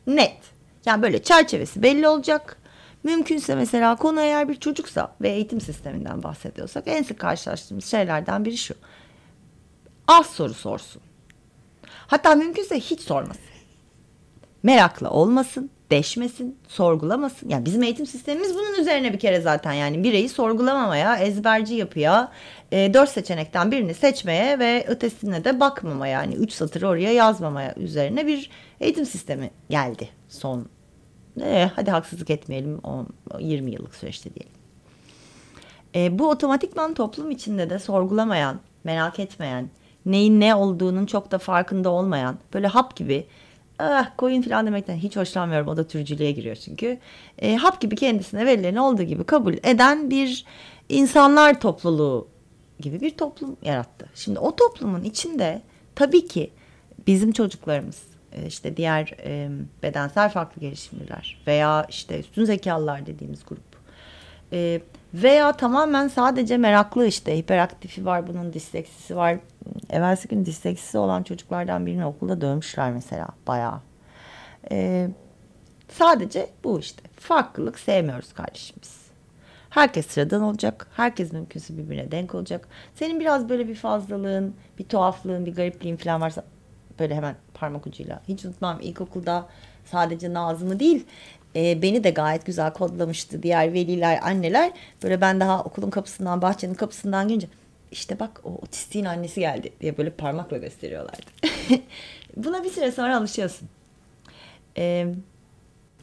Net. 0.06 0.55
Yani 0.86 1.02
böyle 1.02 1.22
çerçevesi 1.22 1.82
belli 1.82 2.08
olacak. 2.08 2.56
Mümkünse 3.02 3.54
mesela 3.54 3.96
konu 3.96 4.20
eğer 4.20 4.48
bir 4.48 4.54
çocuksa 4.54 5.14
ve 5.20 5.28
eğitim 5.28 5.60
sisteminden 5.60 6.22
bahsediyorsak 6.22 6.84
en 6.86 7.02
sık 7.02 7.18
karşılaştığımız 7.18 7.84
şeylerden 7.84 8.44
biri 8.44 8.56
şu. 8.56 8.74
Az 10.08 10.26
soru 10.26 10.54
sorsun. 10.54 11.02
Hatta 12.06 12.34
mümkünse 12.34 12.80
hiç 12.80 13.00
sormasın. 13.00 13.42
Meraklı 14.62 15.10
olmasın, 15.10 15.70
deşmesin, 15.90 16.58
sorgulamasın. 16.68 17.48
Yani 17.48 17.64
bizim 17.64 17.82
eğitim 17.82 18.06
sistemimiz 18.06 18.54
bunun 18.54 18.74
üzerine 18.80 19.12
bir 19.12 19.18
kere 19.18 19.40
zaten 19.40 19.72
yani 19.72 20.04
bireyi 20.04 20.28
sorgulamamaya, 20.28 21.16
ezberci 21.16 21.74
yapıya, 21.74 22.32
e, 22.72 22.94
dört 22.94 23.10
seçenekten 23.10 23.70
birini 23.70 23.94
seçmeye 23.94 24.58
ve 24.58 24.84
ötesine 24.88 25.44
de 25.44 25.60
bakmamaya 25.60 26.12
yani 26.12 26.34
üç 26.34 26.52
satır 26.52 26.82
oraya 26.82 27.12
yazmamaya 27.12 27.74
üzerine 27.74 28.26
bir 28.26 28.50
eğitim 28.80 29.06
sistemi 29.06 29.50
geldi 29.70 30.08
son. 30.28 30.68
E, 31.40 31.70
hadi 31.76 31.90
haksızlık 31.90 32.30
etmeyelim 32.30 32.80
o 32.84 33.06
20 33.38 33.70
yıllık 33.70 33.94
süreçte 33.94 34.30
diyelim. 34.34 34.56
E, 35.94 36.18
bu 36.18 36.30
otomatikman 36.30 36.94
toplum 36.94 37.30
içinde 37.30 37.70
de 37.70 37.78
sorgulamayan, 37.78 38.60
merak 38.84 39.20
etmeyen, 39.20 39.70
neyin 40.06 40.40
ne 40.40 40.54
olduğunun 40.54 41.06
çok 41.06 41.30
da 41.30 41.38
farkında 41.38 41.90
olmayan, 41.90 42.38
böyle 42.54 42.66
hap 42.66 42.96
gibi 42.96 43.26
ah, 43.78 44.10
koyun 44.16 44.42
falan 44.42 44.66
demekten 44.66 44.96
hiç 44.96 45.16
hoşlanmıyorum. 45.16 45.68
O 45.68 45.76
da 45.76 45.86
türcülüğe 45.86 46.32
giriyor 46.32 46.56
çünkü. 46.56 46.98
E, 47.38 47.56
hap 47.56 47.80
gibi 47.80 47.96
kendisine 47.96 48.46
verileni 48.46 48.80
olduğu 48.80 49.02
gibi 49.02 49.24
kabul 49.24 49.54
eden 49.54 50.10
bir 50.10 50.44
insanlar 50.88 51.60
topluluğu 51.60 52.28
gibi 52.80 53.00
bir 53.00 53.10
toplum 53.10 53.56
yarattı. 53.62 54.08
Şimdi 54.14 54.38
o 54.38 54.56
toplumun 54.56 55.04
içinde 55.04 55.62
tabii 55.94 56.26
ki 56.26 56.50
bizim 57.06 57.32
çocuklarımız, 57.32 58.02
işte 58.46 58.76
diğer 58.76 59.14
e, 59.24 59.48
bedensel 59.82 60.30
farklı 60.30 60.60
gelişimliler 60.60 61.42
veya 61.46 61.86
işte 61.88 62.20
üstün 62.20 62.44
zekalılar 62.44 63.06
dediğimiz 63.06 63.46
grup 63.46 63.76
e, 64.52 64.80
veya 65.14 65.52
tamamen 65.52 66.08
sadece 66.08 66.56
meraklı 66.56 67.06
işte 67.06 67.38
hiperaktifi 67.38 68.06
var 68.06 68.26
bunun 68.26 68.52
disleksisi 68.52 69.16
var. 69.16 69.38
Evvelsi 69.90 70.28
gün 70.28 70.46
disleksisi 70.46 70.98
olan 70.98 71.22
çocuklardan 71.22 71.86
birini 71.86 72.06
okulda 72.06 72.40
dövmüşler 72.40 72.92
mesela 72.92 73.28
bayağı. 73.46 73.80
E, 74.70 75.08
sadece 75.88 76.50
bu 76.64 76.80
işte 76.80 77.02
farklılık 77.16 77.78
sevmiyoruz 77.78 78.32
kardeşimiz. 78.32 79.06
Herkes 79.70 80.06
sıradan 80.06 80.42
olacak. 80.42 80.86
Herkes 80.96 81.32
mümkünse 81.32 81.78
birbirine 81.78 82.10
denk 82.10 82.34
olacak. 82.34 82.68
Senin 82.94 83.20
biraz 83.20 83.48
böyle 83.48 83.68
bir 83.68 83.74
fazlalığın, 83.74 84.54
bir 84.78 84.84
tuhaflığın, 84.84 85.46
bir 85.46 85.54
garipliğin 85.54 85.96
falan 85.96 86.20
varsa 86.20 86.44
böyle 86.98 87.14
hemen 87.14 87.36
parmak 87.54 87.86
ucuyla. 87.86 88.22
Hiç 88.28 88.44
unutmam 88.44 88.80
ilkokulda 88.80 89.48
sadece 89.84 90.32
Nazım'ı 90.32 90.80
değil 90.80 91.06
e, 91.56 91.82
beni 91.82 92.04
de 92.04 92.10
gayet 92.10 92.46
güzel 92.46 92.72
kodlamıştı 92.72 93.42
diğer 93.42 93.72
veliler, 93.72 94.18
anneler. 94.22 94.72
Böyle 95.02 95.20
ben 95.20 95.40
daha 95.40 95.62
okulun 95.62 95.90
kapısından, 95.90 96.42
bahçenin 96.42 96.74
kapısından 96.74 97.28
gelince 97.28 97.48
işte 97.92 98.20
bak 98.20 98.40
o 98.44 98.54
otistiğin 98.54 99.04
annesi 99.04 99.40
geldi 99.40 99.72
diye 99.80 99.98
böyle 99.98 100.10
parmakla 100.10 100.56
gösteriyorlardı. 100.56 101.30
Buna 102.36 102.64
bir 102.64 102.70
süre 102.70 102.92
sonra 102.92 103.16
alışıyorsun. 103.16 103.68
Ee, 104.78 105.14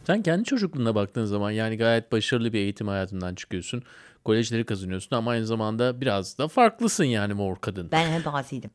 Sen 0.08 0.22
kendi 0.22 0.44
çocukluğuna 0.44 0.96
baktığın 0.96 1.26
zaman 1.26 1.52
yani 1.52 1.78
gayet 1.78 2.12
başarılı 2.12 2.54
bir 2.54 2.60
eğitim 2.60 2.88
hayatından 2.88 3.36
çıkıyorsun. 3.36 3.84
Kolejleri 4.26 4.66
kazanıyorsun 4.66 5.16
ama 5.16 5.32
aynı 5.32 5.46
zamanda 5.46 6.02
biraz 6.02 6.38
da 6.38 6.48
farklısın 6.48 7.04
yani 7.04 7.34
mor 7.34 7.56
kadın. 7.56 7.90
ben 7.92 8.12
hep 8.20 8.28
asiydim. 8.28 8.70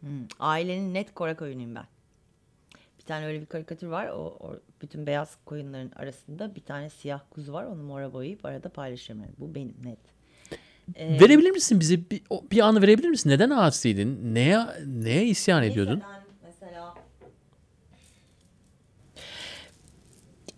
Hmm, 0.00 0.08
Ailenin 0.38 0.94
net 0.94 1.14
kora 1.14 1.36
koyunuyum 1.36 1.74
ben. 1.74 1.84
Bir 2.98 3.04
tane 3.04 3.26
öyle 3.26 3.40
bir 3.40 3.46
karikatür 3.46 3.86
var. 3.86 4.08
O, 4.08 4.36
o 4.40 4.56
bütün 4.82 5.06
beyaz 5.06 5.36
koyunların 5.44 5.90
arasında 5.96 6.54
bir 6.54 6.60
tane 6.60 6.90
siyah 6.90 7.20
kuzu 7.30 7.52
var. 7.52 7.64
Onu 7.64 7.82
mora 7.82 8.12
boyayıp 8.12 8.44
arada 8.44 8.68
paylaşıyorum. 8.68 9.24
Yani 9.24 9.34
bu 9.38 9.54
benim 9.54 9.74
net. 9.84 9.98
Ee, 10.94 11.20
Verebilir 11.20 11.50
misin 11.50 11.80
bize 11.80 12.10
bir, 12.10 12.22
bir 12.50 12.60
anı 12.60 12.82
verebilir 12.82 13.08
misin? 13.08 13.30
Neden 13.30 13.50
asiydin? 13.50 14.34
Neye 14.34 14.58
neye 14.86 15.26
isyan 15.26 15.62
ediyordun? 15.62 16.02
Mesela 16.44 16.94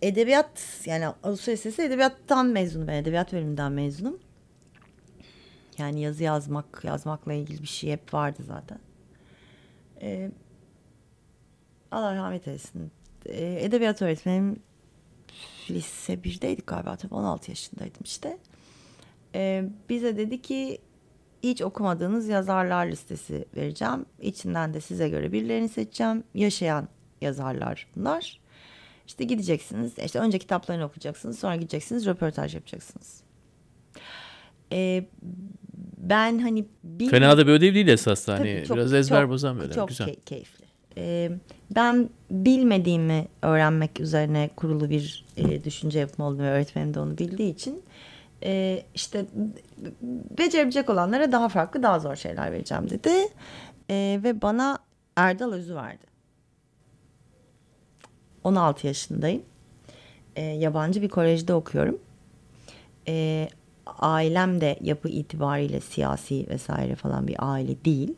edebiyat 0.01 0.81
yani 0.85 1.05
Uluslararası 1.23 1.81
edebiyattan 1.81 2.45
mezunum 2.45 2.87
ben. 2.87 2.93
Edebiyat 2.93 3.33
bölümünden 3.33 3.71
mezunum. 3.71 4.19
Yani 5.77 6.01
yazı 6.01 6.23
yazmak, 6.23 6.81
yazmakla 6.83 7.33
ilgili 7.33 7.61
bir 7.61 7.67
şey 7.67 7.91
hep 7.91 8.13
vardı 8.13 8.43
zaten. 8.47 8.79
Ee, 10.01 10.31
Allah 11.91 12.15
rahmet 12.15 12.47
eylesin. 12.47 12.91
Ee, 13.25 13.57
edebiyat 13.61 14.01
öğretmenim 14.01 14.59
lise 15.69 16.13
1'deydik 16.13 16.65
galiba. 16.67 16.95
Tabii 16.95 17.15
16 17.15 17.51
yaşındaydım 17.51 18.01
işte. 18.03 18.37
Ee, 19.35 19.63
bize 19.89 20.17
dedi 20.17 20.41
ki 20.41 20.81
hiç 21.43 21.61
okumadığınız 21.61 22.27
yazarlar 22.27 22.85
listesi 22.85 23.45
vereceğim. 23.55 24.05
İçinden 24.21 24.73
de 24.73 24.81
size 24.81 25.09
göre 25.09 25.31
birilerini 25.31 25.69
seçeceğim. 25.69 26.23
Yaşayan 26.33 26.87
yazarlar 27.21 27.87
bunlar. 27.95 28.41
İşte 29.07 29.23
gideceksiniz. 29.23 29.93
işte 30.05 30.19
önce 30.19 30.39
kitaplarını 30.39 30.85
okuyacaksınız. 30.85 31.39
Sonra 31.39 31.55
gideceksiniz 31.55 32.05
röportaj 32.05 32.55
yapacaksınız. 32.55 33.23
Ee, 34.71 35.05
ben 35.97 36.39
hani 36.39 36.65
bir 36.83 37.09
Fena 37.09 37.37
da 37.37 37.47
bir 37.47 37.51
ödev 37.51 37.73
değil 37.73 37.87
esas 37.87 38.27
hani 38.27 38.37
Tabii 38.37 38.67
çok- 38.67 38.77
biraz 38.77 38.93
ezber 38.93 39.21
çok- 39.21 39.29
bozan 39.29 39.59
böyle. 39.59 39.73
Çok 39.73 39.87
Güzel. 39.87 40.07
key- 40.07 40.19
keyifli. 40.25 40.65
Ee, 40.97 41.31
ben 41.75 42.09
bilmediğimi 42.31 43.27
öğrenmek 43.41 43.99
üzerine 43.99 44.49
kurulu 44.55 44.89
bir 44.89 45.25
e, 45.37 45.63
düşünce 45.63 45.99
yapımı 45.99 46.27
oldum 46.27 46.39
ve 46.39 46.49
öğretmenim 46.49 46.93
de 46.93 46.99
onu 46.99 47.17
bildiği 47.17 47.53
için 47.53 47.83
e, 48.43 48.83
işte 48.95 49.25
becerebilecek 50.37 50.89
olanlara 50.89 51.31
daha 51.31 51.49
farklı 51.49 51.83
daha 51.83 51.99
zor 51.99 52.15
şeyler 52.15 52.51
vereceğim 52.51 52.89
dedi 52.89 53.09
E, 53.89 54.19
ve 54.23 54.41
bana 54.41 54.79
Erdal 55.15 55.51
Özü 55.53 55.75
verdi. 55.75 56.05
16 58.43 58.87
yaşındayım. 58.87 59.41
E, 60.35 60.41
yabancı 60.43 61.01
bir 61.01 61.09
kolejde 61.09 61.53
okuyorum. 61.53 61.99
E, 63.07 63.47
ailem 63.99 64.61
de 64.61 64.77
yapı 64.81 65.09
itibariyle 65.09 65.79
siyasi 65.79 66.45
vesaire 66.49 66.95
falan 66.95 67.27
bir 67.27 67.35
aile 67.39 67.85
değil. 67.85 68.13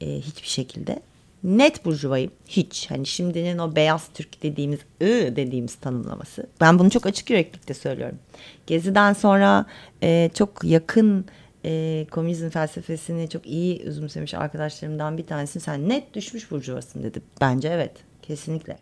E, 0.00 0.20
hiçbir 0.20 0.48
şekilde. 0.48 1.02
Net 1.44 1.84
burjuvayım. 1.84 2.30
Hiç. 2.48 2.90
Hani 2.90 3.06
şimdinin 3.06 3.58
o 3.58 3.76
beyaz 3.76 4.08
Türk 4.14 4.42
dediğimiz 4.42 4.80
ı 5.02 5.36
dediğimiz 5.36 5.74
tanımlaması. 5.74 6.46
Ben 6.60 6.78
bunu 6.78 6.90
çok 6.90 7.06
açık 7.06 7.30
yüreklilikle 7.30 7.74
söylüyorum. 7.74 8.18
Gezi'den 8.66 9.12
sonra 9.12 9.66
e, 10.02 10.30
çok 10.34 10.64
yakın 10.64 11.24
e, 11.64 12.06
komünizm 12.10 12.48
felsefesini 12.48 13.28
çok 13.28 13.46
iyi 13.46 13.82
üzümsemiş 13.82 14.34
arkadaşlarımdan 14.34 15.18
bir 15.18 15.26
tanesi 15.26 15.60
sen 15.60 15.88
net 15.88 16.14
düşmüş 16.14 16.50
burjuvasın 16.50 17.02
dedi. 17.02 17.22
Bence 17.40 17.68
evet. 17.68 17.92
Kesinlikle. 18.22 18.78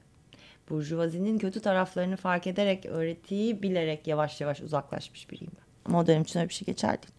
Burjuvazinin 0.71 1.39
kötü 1.39 1.61
taraflarını 1.61 2.17
fark 2.17 2.47
ederek, 2.47 2.87
öğretiyi 2.87 3.63
bilerek 3.63 4.07
yavaş 4.07 4.41
yavaş 4.41 4.61
uzaklaşmış 4.61 5.31
biriyim 5.31 5.53
ben. 5.57 5.68
Ama 5.89 6.01
o 6.01 6.07
dönem 6.07 6.23
için 6.23 6.39
öyle 6.39 6.49
bir 6.49 6.55
şey 6.55 6.67
geçer 6.67 7.03
değil. 7.03 7.15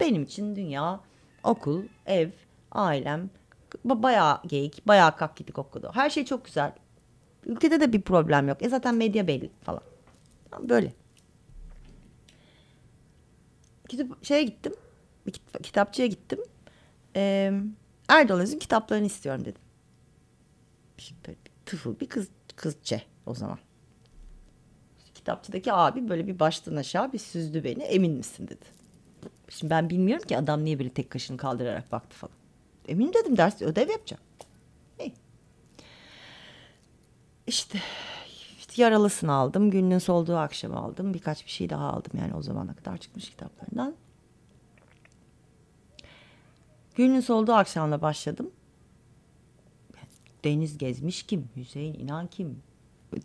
Benim 0.00 0.22
için 0.22 0.56
dünya, 0.56 1.00
okul, 1.44 1.84
ev, 2.06 2.30
ailem, 2.72 3.30
ba- 3.86 4.02
bayağı 4.02 4.40
geyik, 4.46 4.86
bayağı 4.86 5.16
kalk 5.16 5.36
gittik 5.36 5.58
okudu. 5.58 5.90
Her 5.94 6.10
şey 6.10 6.24
çok 6.24 6.44
güzel. 6.44 6.72
Ülkede 7.46 7.80
de 7.80 7.92
bir 7.92 8.00
problem 8.00 8.48
yok. 8.48 8.62
E 8.62 8.68
zaten 8.68 8.94
medya 8.94 9.26
belli 9.26 9.50
falan. 9.62 9.80
Böyle. 10.60 10.92
Kitap, 13.88 14.24
şeye 14.24 14.42
gittim. 14.42 14.74
Bir 15.26 15.32
kit- 15.32 15.62
kitapçıya 15.62 16.08
gittim. 16.08 16.38
Ee, 17.16 17.52
Erdal 18.08 18.38
Öz'ün 18.38 18.58
kitaplarını 18.58 19.06
istiyorum 19.06 19.44
dedim. 19.44 19.62
Şimdi 20.98 21.20
böyle 21.26 21.38
bir 21.44 21.50
tıfıl 21.66 22.00
bir 22.00 22.08
kız 22.08 22.28
kızçe 22.56 23.02
o 23.26 23.34
zaman. 23.34 23.58
Kitapçıdaki 25.26 25.72
abi 25.72 26.08
böyle 26.08 26.26
bir 26.26 26.38
baştan 26.38 26.76
aşağı 26.76 27.12
bir 27.12 27.18
süzdü 27.18 27.64
beni. 27.64 27.82
Emin 27.82 28.12
misin 28.12 28.48
dedi. 28.48 28.64
Şimdi 29.48 29.70
ben 29.70 29.90
bilmiyorum 29.90 30.26
ki 30.26 30.38
adam 30.38 30.64
niye 30.64 30.78
böyle 30.78 30.90
tek 30.90 31.10
kaşını 31.10 31.36
kaldırarak 31.36 31.92
baktı 31.92 32.16
falan. 32.16 32.34
Emin 32.88 33.12
dedim 33.12 33.36
ders 33.36 33.62
ödev 33.62 33.88
yapacağım. 33.88 34.22
İyi. 35.00 35.14
İşte, 37.46 37.78
yaralısını 38.76 39.32
aldım. 39.32 39.70
Günün 39.70 39.98
solduğu 39.98 40.36
akşam 40.36 40.76
aldım. 40.76 41.14
Birkaç 41.14 41.46
bir 41.46 41.50
şey 41.50 41.70
daha 41.70 41.92
aldım 41.92 42.12
yani 42.20 42.34
o 42.34 42.42
zamana 42.42 42.74
kadar 42.74 42.98
çıkmış 42.98 43.30
kitaplarından. 43.30 43.94
Günün 46.94 47.20
solduğu 47.20 47.52
akşamla 47.52 48.02
başladım. 48.02 48.50
Deniz 50.44 50.78
gezmiş 50.78 51.22
kim? 51.22 51.48
Hüseyin 51.56 51.94
İnan 51.94 52.26
kim? 52.26 52.62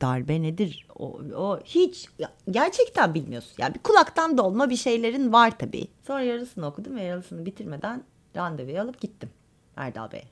Darbe 0.01 0.41
nedir? 0.41 0.87
O, 0.95 1.19
o 1.37 1.59
hiç 1.65 2.09
gerçekten 2.51 3.13
bilmiyorsun. 3.13 3.53
Yani 3.57 3.75
bir 3.75 3.79
kulaktan 3.79 4.37
dolma 4.37 4.69
bir 4.69 4.75
şeylerin 4.75 5.33
var 5.33 5.57
tabii. 5.57 5.87
Sonra 6.07 6.21
yarısını 6.21 6.67
okudum 6.67 6.95
ve 6.95 7.03
yarısını 7.03 7.45
bitirmeden 7.45 8.03
randevuyu 8.35 8.81
alıp 8.81 9.01
gittim 9.01 9.29
Erdal 9.77 10.11
Bey'e. 10.11 10.27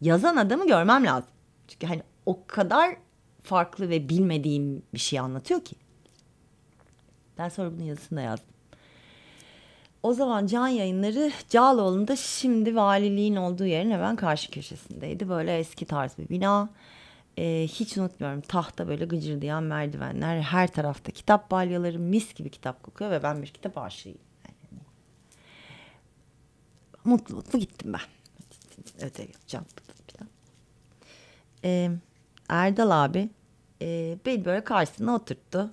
yazan 0.00 0.36
adamı 0.36 0.66
görmem 0.66 1.04
lazım. 1.04 1.30
Çünkü 1.68 1.86
hani 1.86 2.02
o 2.26 2.46
kadar 2.46 2.96
farklı 3.42 3.88
ve 3.88 4.08
bilmediğim 4.08 4.82
bir 4.94 4.98
şey 4.98 5.18
anlatıyor 5.18 5.64
ki. 5.64 5.76
Ben 7.38 7.48
sonra 7.48 7.72
bunun 7.72 7.84
yazısını 7.84 8.18
da 8.18 8.22
yazdım. 8.22 8.48
O 10.02 10.12
zaman 10.12 10.46
Can 10.46 10.68
Yayınları 10.68 11.32
Cağaloğlu'nda 11.48 12.16
şimdi 12.16 12.76
valiliğin 12.76 13.36
olduğu 13.36 13.66
yerin 13.66 13.90
hemen 13.90 14.16
karşı 14.16 14.50
köşesindeydi. 14.50 15.28
Böyle 15.28 15.58
eski 15.58 15.86
tarz 15.86 16.18
bir 16.18 16.28
bina. 16.28 16.68
Ee, 17.38 17.66
hiç 17.70 17.98
unutmuyorum 17.98 18.40
tahta 18.40 18.88
böyle 18.88 19.04
gıcırdayan 19.04 19.62
merdivenler. 19.62 20.40
Her 20.40 20.72
tarafta 20.72 21.12
kitap 21.12 21.50
balyaları 21.50 21.98
mis 21.98 22.34
gibi 22.34 22.50
kitap 22.50 22.82
kokuyor 22.82 23.10
ve 23.10 23.22
ben 23.22 23.42
bir 23.42 23.46
kitap 23.46 23.78
aşığıyım. 23.78 24.18
Yani 24.44 24.80
mutlu 27.04 27.36
mutlu 27.36 27.58
gittim 27.58 27.92
ben. 27.92 28.00
Ödev 29.06 29.28
yapacağım. 29.28 29.66
Ee, 31.64 31.90
Erdal 32.48 33.04
abi 33.04 33.30
e, 33.82 34.18
beni 34.26 34.44
böyle 34.44 34.64
karşısına 34.64 35.14
oturttu. 35.14 35.70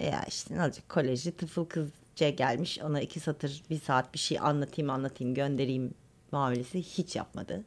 E 0.00 0.06
ya 0.06 0.24
işte 0.28 0.56
ne 0.56 0.62
olacak 0.62 0.88
kolejci 0.88 1.36
tıfıl 1.36 1.64
kızca 1.64 2.28
gelmiş 2.30 2.78
ona 2.78 3.00
iki 3.00 3.20
satır 3.20 3.62
bir 3.70 3.80
saat 3.80 4.14
bir 4.14 4.18
şey 4.18 4.38
anlatayım 4.40 4.90
anlatayım 4.90 5.34
göndereyim 5.34 5.94
muamelesi 6.32 6.82
hiç 6.82 7.16
yapmadı. 7.16 7.64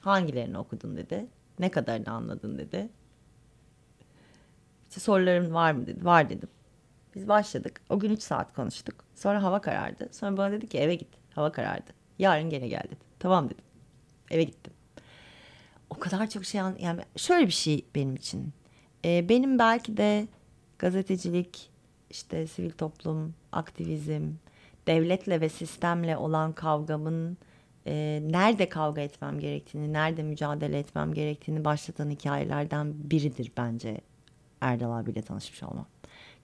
Hangilerini 0.00 0.58
okudun 0.58 0.96
dedi. 0.96 1.26
Ne 1.58 1.70
kadarını 1.70 2.10
anladın 2.10 2.58
dedi. 2.58 2.88
İşte 4.88 5.00
soruların 5.00 5.54
var 5.54 5.72
mı 5.72 5.86
dedi. 5.86 6.04
Var 6.04 6.30
dedim. 6.30 6.48
Biz 7.14 7.28
başladık. 7.28 7.80
O 7.88 7.98
gün 7.98 8.10
3 8.10 8.22
saat 8.22 8.54
konuştuk. 8.54 9.04
Sonra 9.14 9.42
hava 9.42 9.60
karardı. 9.60 10.08
Sonra 10.12 10.36
bana 10.36 10.52
dedi 10.52 10.68
ki 10.68 10.78
eve 10.78 10.94
git. 10.94 11.08
Hava 11.34 11.52
karardı. 11.52 11.90
Yarın 12.18 12.50
gene 12.50 12.68
gel 12.68 12.82
dedi. 12.84 12.96
Tamam 13.18 13.50
dedim. 13.50 13.64
Eve 14.30 14.44
gittim. 14.44 14.72
O 15.90 15.98
kadar 15.98 16.30
çok 16.30 16.44
şey 16.44 16.60
an 16.60 16.76
yani 16.80 17.00
şöyle 17.16 17.46
bir 17.46 17.52
şey 17.52 17.84
benim 17.94 18.14
için. 18.14 18.52
Ee, 19.04 19.28
benim 19.28 19.58
belki 19.58 19.96
de 19.96 20.28
gazetecilik, 20.78 21.70
işte 22.10 22.46
sivil 22.46 22.70
toplum, 22.70 23.34
aktivizm, 23.52 24.30
devletle 24.86 25.40
ve 25.40 25.48
sistemle 25.48 26.16
olan 26.16 26.52
kavgamın 26.52 27.38
e, 27.86 28.22
nerede 28.26 28.68
kavga 28.68 29.00
etmem 29.00 29.38
gerektiğini, 29.38 29.92
nerede 29.92 30.22
mücadele 30.22 30.78
etmem 30.78 31.14
gerektiğini 31.14 31.64
başlatan 31.64 32.10
hikayelerden 32.10 32.94
biridir 33.10 33.52
bence 33.56 34.00
Erdal 34.60 34.92
abiyle 34.92 35.22
tanışmış 35.22 35.62
olmam. 35.62 35.86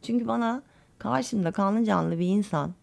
Çünkü 0.03 0.29
bana 0.29 0.63
karşımda 0.99 1.53
kanlı 1.53 1.85
canlı 1.85 2.19
bir 2.19 2.27
insan 2.27 2.75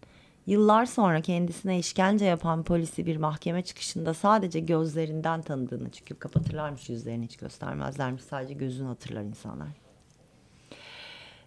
yıllar 0.47 0.85
sonra 0.85 1.21
kendisine 1.21 1.79
işkence 1.79 2.25
yapan 2.25 2.63
polisi 2.63 3.05
bir 3.05 3.17
mahkeme 3.17 3.61
çıkışında 3.61 4.13
sadece 4.13 4.59
gözlerinden 4.59 5.41
tanıdığını 5.41 5.89
çünkü 5.91 6.15
kapatırlarmış 6.15 6.89
yüzlerini 6.89 7.25
hiç 7.25 7.37
göstermezlermiş 7.37 8.23
sadece 8.23 8.53
gözünü 8.53 8.87
hatırlar 8.87 9.21
insanlar. 9.21 9.88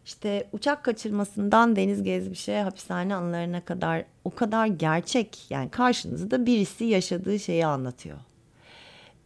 İşte 0.05 0.49
uçak 0.53 0.85
kaçırmasından 0.85 1.77
deniz 1.77 2.03
gezmişe 2.03 2.63
hapishane 2.63 3.15
anılarına 3.15 3.65
kadar 3.65 4.05
o 4.25 4.35
kadar 4.35 4.67
gerçek 4.67 5.51
yani 5.51 5.71
karşınızda 5.71 6.47
birisi 6.47 6.85
yaşadığı 6.85 7.39
şeyi 7.39 7.67
anlatıyor. 7.67 8.19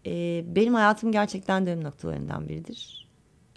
Ee, 0.06 0.44
benim 0.46 0.74
hayatım 0.74 1.12
gerçekten 1.12 1.66
dönüm 1.66 1.84
noktalarından 1.84 2.48
biridir. 2.48 3.06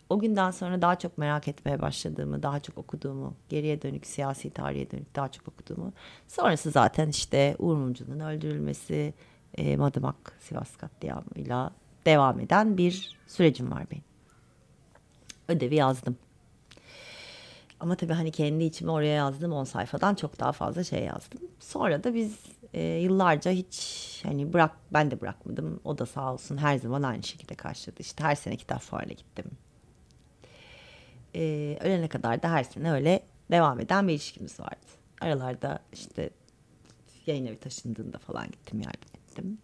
O 0.09 0.19
günden 0.19 0.51
sonra 0.51 0.81
daha 0.81 0.99
çok 0.99 1.17
merak 1.17 1.47
etmeye 1.47 1.81
başladığımı, 1.81 2.43
daha 2.43 2.59
çok 2.59 2.77
okuduğumu, 2.77 3.33
geriye 3.49 3.81
dönük 3.81 4.05
siyasi 4.05 4.49
tarihe 4.49 4.91
dönük 4.91 5.15
daha 5.15 5.31
çok 5.31 5.47
okuduğumu. 5.47 5.93
Sonrası 6.27 6.71
zaten 6.71 7.09
işte 7.09 7.55
Uğur 7.59 7.75
Mumcu'nun 7.75 8.19
öldürülmesi, 8.19 9.13
e, 9.57 9.77
Madımak 9.77 10.37
Sivas 10.39 10.77
katliamıyla 10.77 11.71
devam 12.05 12.39
eden 12.39 12.77
bir 12.77 13.17
sürecim 13.27 13.71
var 13.71 13.85
benim. 13.91 14.03
Ödevi 15.47 15.75
yazdım. 15.75 16.17
Ama 17.79 17.95
tabii 17.95 18.13
hani 18.13 18.31
kendi 18.31 18.63
içime 18.63 18.91
oraya 18.91 19.13
yazdım 19.13 19.51
10 19.51 19.63
sayfadan 19.63 20.15
çok 20.15 20.39
daha 20.39 20.51
fazla 20.51 20.83
şey 20.83 21.03
yazdım. 21.03 21.41
Sonra 21.59 22.03
da 22.03 22.13
biz 22.13 22.39
e, 22.73 22.81
yıllarca 22.81 23.51
hiç 23.51 24.19
hani 24.25 24.53
bırak 24.53 24.71
ben 24.93 25.11
de 25.11 25.21
bırakmadım. 25.21 25.79
O 25.83 25.97
da 25.97 26.05
sağ 26.05 26.33
olsun 26.33 26.57
her 26.57 26.77
zaman 26.77 27.03
aynı 27.03 27.23
şekilde 27.23 27.55
karşıladı. 27.55 28.01
İşte 28.01 28.23
her 28.23 28.35
sene 28.35 28.55
kitap 28.55 28.81
fuarına 28.81 29.13
gittim. 29.13 29.45
E, 31.35 31.77
ölene 31.81 32.07
kadar 32.07 32.43
da 32.43 32.51
her 32.51 32.63
sene 32.63 32.91
öyle 32.91 33.23
devam 33.51 33.79
eden 33.79 34.07
bir 34.07 34.13
ilişkimiz 34.13 34.59
vardı. 34.59 34.85
Aralarda 35.21 35.79
işte 35.93 36.29
yayın 37.25 37.45
evi 37.45 37.59
taşındığında 37.59 38.17
falan 38.17 38.51
gittim 38.51 38.79
yardım 38.79 39.09
ettim. 39.15 39.57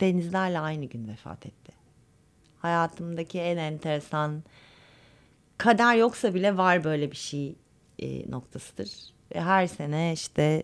Denizlerle 0.00 0.58
aynı 0.58 0.84
gün 0.84 1.08
vefat 1.08 1.46
etti. 1.46 1.72
Hayatımdaki 2.58 3.40
en 3.40 3.56
enteresan 3.56 4.42
kader 5.58 5.96
yoksa 5.96 6.34
bile 6.34 6.56
var 6.56 6.84
böyle 6.84 7.10
bir 7.10 7.16
şey 7.16 7.56
e, 7.98 8.30
noktasıdır. 8.30 8.90
Ve 9.34 9.40
her 9.40 9.66
sene 9.66 10.12
işte 10.12 10.62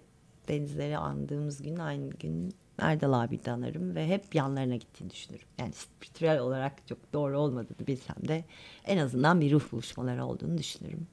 denizleri 0.49 0.99
andığımız 0.99 1.63
gün 1.63 1.77
aynı 1.77 2.11
gün 2.11 2.55
Erdal 2.79 3.13
abi 3.13 3.45
de 3.45 3.51
anarım 3.51 3.95
ve 3.95 4.09
hep 4.09 4.35
yanlarına 4.35 4.77
gittiğini 4.77 5.11
düşünürüm. 5.11 5.47
Yani 5.59 5.73
spiritüel 5.73 6.39
olarak 6.39 6.89
çok 6.89 7.13
doğru 7.13 7.39
olmadığını 7.39 7.87
bilsem 7.87 8.29
de 8.29 8.45
en 8.85 8.99
azından 8.99 9.41
bir 9.41 9.53
ruh 9.53 9.73
buluşmaları 9.73 10.25
olduğunu 10.25 10.59
düşünürüm. 10.59 11.07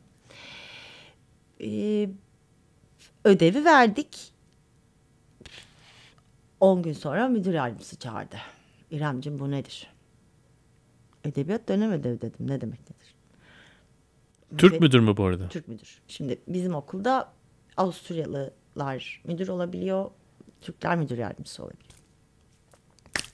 Ee, 1.63 2.09
ödevi 3.23 3.65
verdik. 3.65 4.33
10 6.59 6.81
gün 6.81 6.93
sonra 6.93 7.27
müdür 7.27 7.53
yardımcısı 7.53 7.99
çağırdı. 7.99 8.35
İremcim 8.91 9.39
bu 9.39 9.51
nedir? 9.51 9.87
Edebiyat 11.23 11.67
dönem 11.69 11.91
ödevi 11.91 12.21
dedim. 12.21 12.47
Ne 12.47 12.61
demek 12.61 12.79
nedir? 12.79 13.00
Türk 14.57 14.73
Ve- 14.73 14.79
müdür 14.79 14.99
mü 14.99 15.17
bu 15.17 15.25
arada? 15.25 15.47
Türk 15.47 15.67
müdür. 15.67 16.01
Şimdi 16.07 16.39
bizim 16.47 16.75
okulda 16.75 17.31
Avusturyalılar 17.77 19.21
müdür 19.23 19.47
olabiliyor. 19.47 20.11
Türkler 20.61 20.97
müdür 20.97 21.17
yardımcısı 21.17 21.63
olabiliyor. 21.63 21.91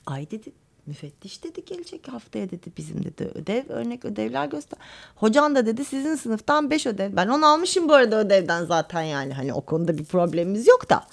Ay 0.06 0.30
dedi 0.30 0.52
müfettiş 0.86 1.44
dedi 1.44 1.64
gelecek 1.64 2.08
haftaya 2.08 2.50
dedi 2.50 2.72
bizim 2.76 3.04
dedi 3.04 3.30
ödev 3.34 3.68
örnek 3.68 4.04
ödevler 4.04 4.46
göster. 4.46 4.78
Hocan 5.16 5.54
da 5.54 5.66
dedi 5.66 5.84
sizin 5.84 6.14
sınıftan 6.14 6.70
5 6.70 6.86
ödev. 6.86 7.16
Ben 7.16 7.28
onu 7.28 7.46
almışım 7.46 7.88
bu 7.88 7.94
arada 7.94 8.20
ödevden 8.20 8.64
zaten 8.64 9.02
yani 9.02 9.32
hani 9.32 9.52
o 9.52 9.60
konuda 9.60 9.98
bir 9.98 10.04
problemimiz 10.04 10.68
yok 10.68 10.90
da. 10.90 11.06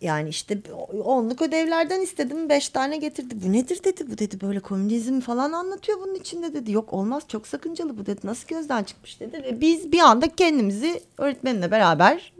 Yani 0.00 0.28
işte 0.28 0.58
onluk 1.04 1.42
ödevlerden 1.42 2.00
istedim 2.00 2.48
beş 2.48 2.68
tane 2.68 2.96
getirdi. 2.96 3.34
Bu 3.44 3.52
nedir 3.52 3.84
dedi. 3.84 4.10
Bu 4.10 4.18
dedi 4.18 4.40
böyle 4.40 4.60
komünizm 4.60 5.20
falan 5.20 5.52
anlatıyor 5.52 5.98
bunun 6.00 6.14
içinde 6.14 6.54
dedi. 6.54 6.72
Yok 6.72 6.92
olmaz 6.92 7.22
çok 7.28 7.46
sakıncalı 7.46 7.98
bu 7.98 8.06
dedi. 8.06 8.20
Nasıl 8.24 8.48
gözden 8.48 8.84
çıkmış 8.84 9.20
dedi. 9.20 9.42
Ve 9.42 9.60
biz 9.60 9.92
bir 9.92 9.98
anda 9.98 10.36
kendimizi 10.36 11.00
öğretmenle 11.18 11.70
beraber 11.70 12.32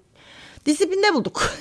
disiplinde 0.67 1.15
bulduk. 1.15 1.43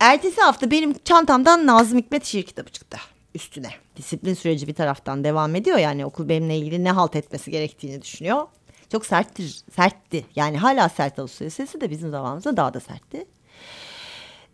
Ertesi 0.00 0.40
hafta 0.40 0.70
benim 0.70 0.94
çantamdan 1.04 1.66
Nazım 1.66 1.98
Hikmet 1.98 2.24
şiir 2.24 2.42
kitabı 2.42 2.70
çıktı 2.70 2.98
üstüne. 3.34 3.70
Disiplin 3.96 4.34
süreci 4.34 4.66
bir 4.66 4.74
taraftan 4.74 5.24
devam 5.24 5.54
ediyor 5.54 5.78
yani 5.78 6.06
okul 6.06 6.28
benimle 6.28 6.56
ilgili 6.56 6.84
ne 6.84 6.90
halt 6.92 7.16
etmesi 7.16 7.50
gerektiğini 7.50 8.02
düşünüyor. 8.02 8.46
Çok 8.92 9.06
serttir, 9.06 9.60
sertti. 9.70 10.26
Yani 10.36 10.58
hala 10.58 10.88
sert 10.88 11.18
Ağustos 11.18 11.54
sesi 11.54 11.80
de 11.80 11.90
bizim 11.90 12.10
zamanımızda 12.10 12.56
daha 12.56 12.74
da 12.74 12.80
sertti. 12.80 13.26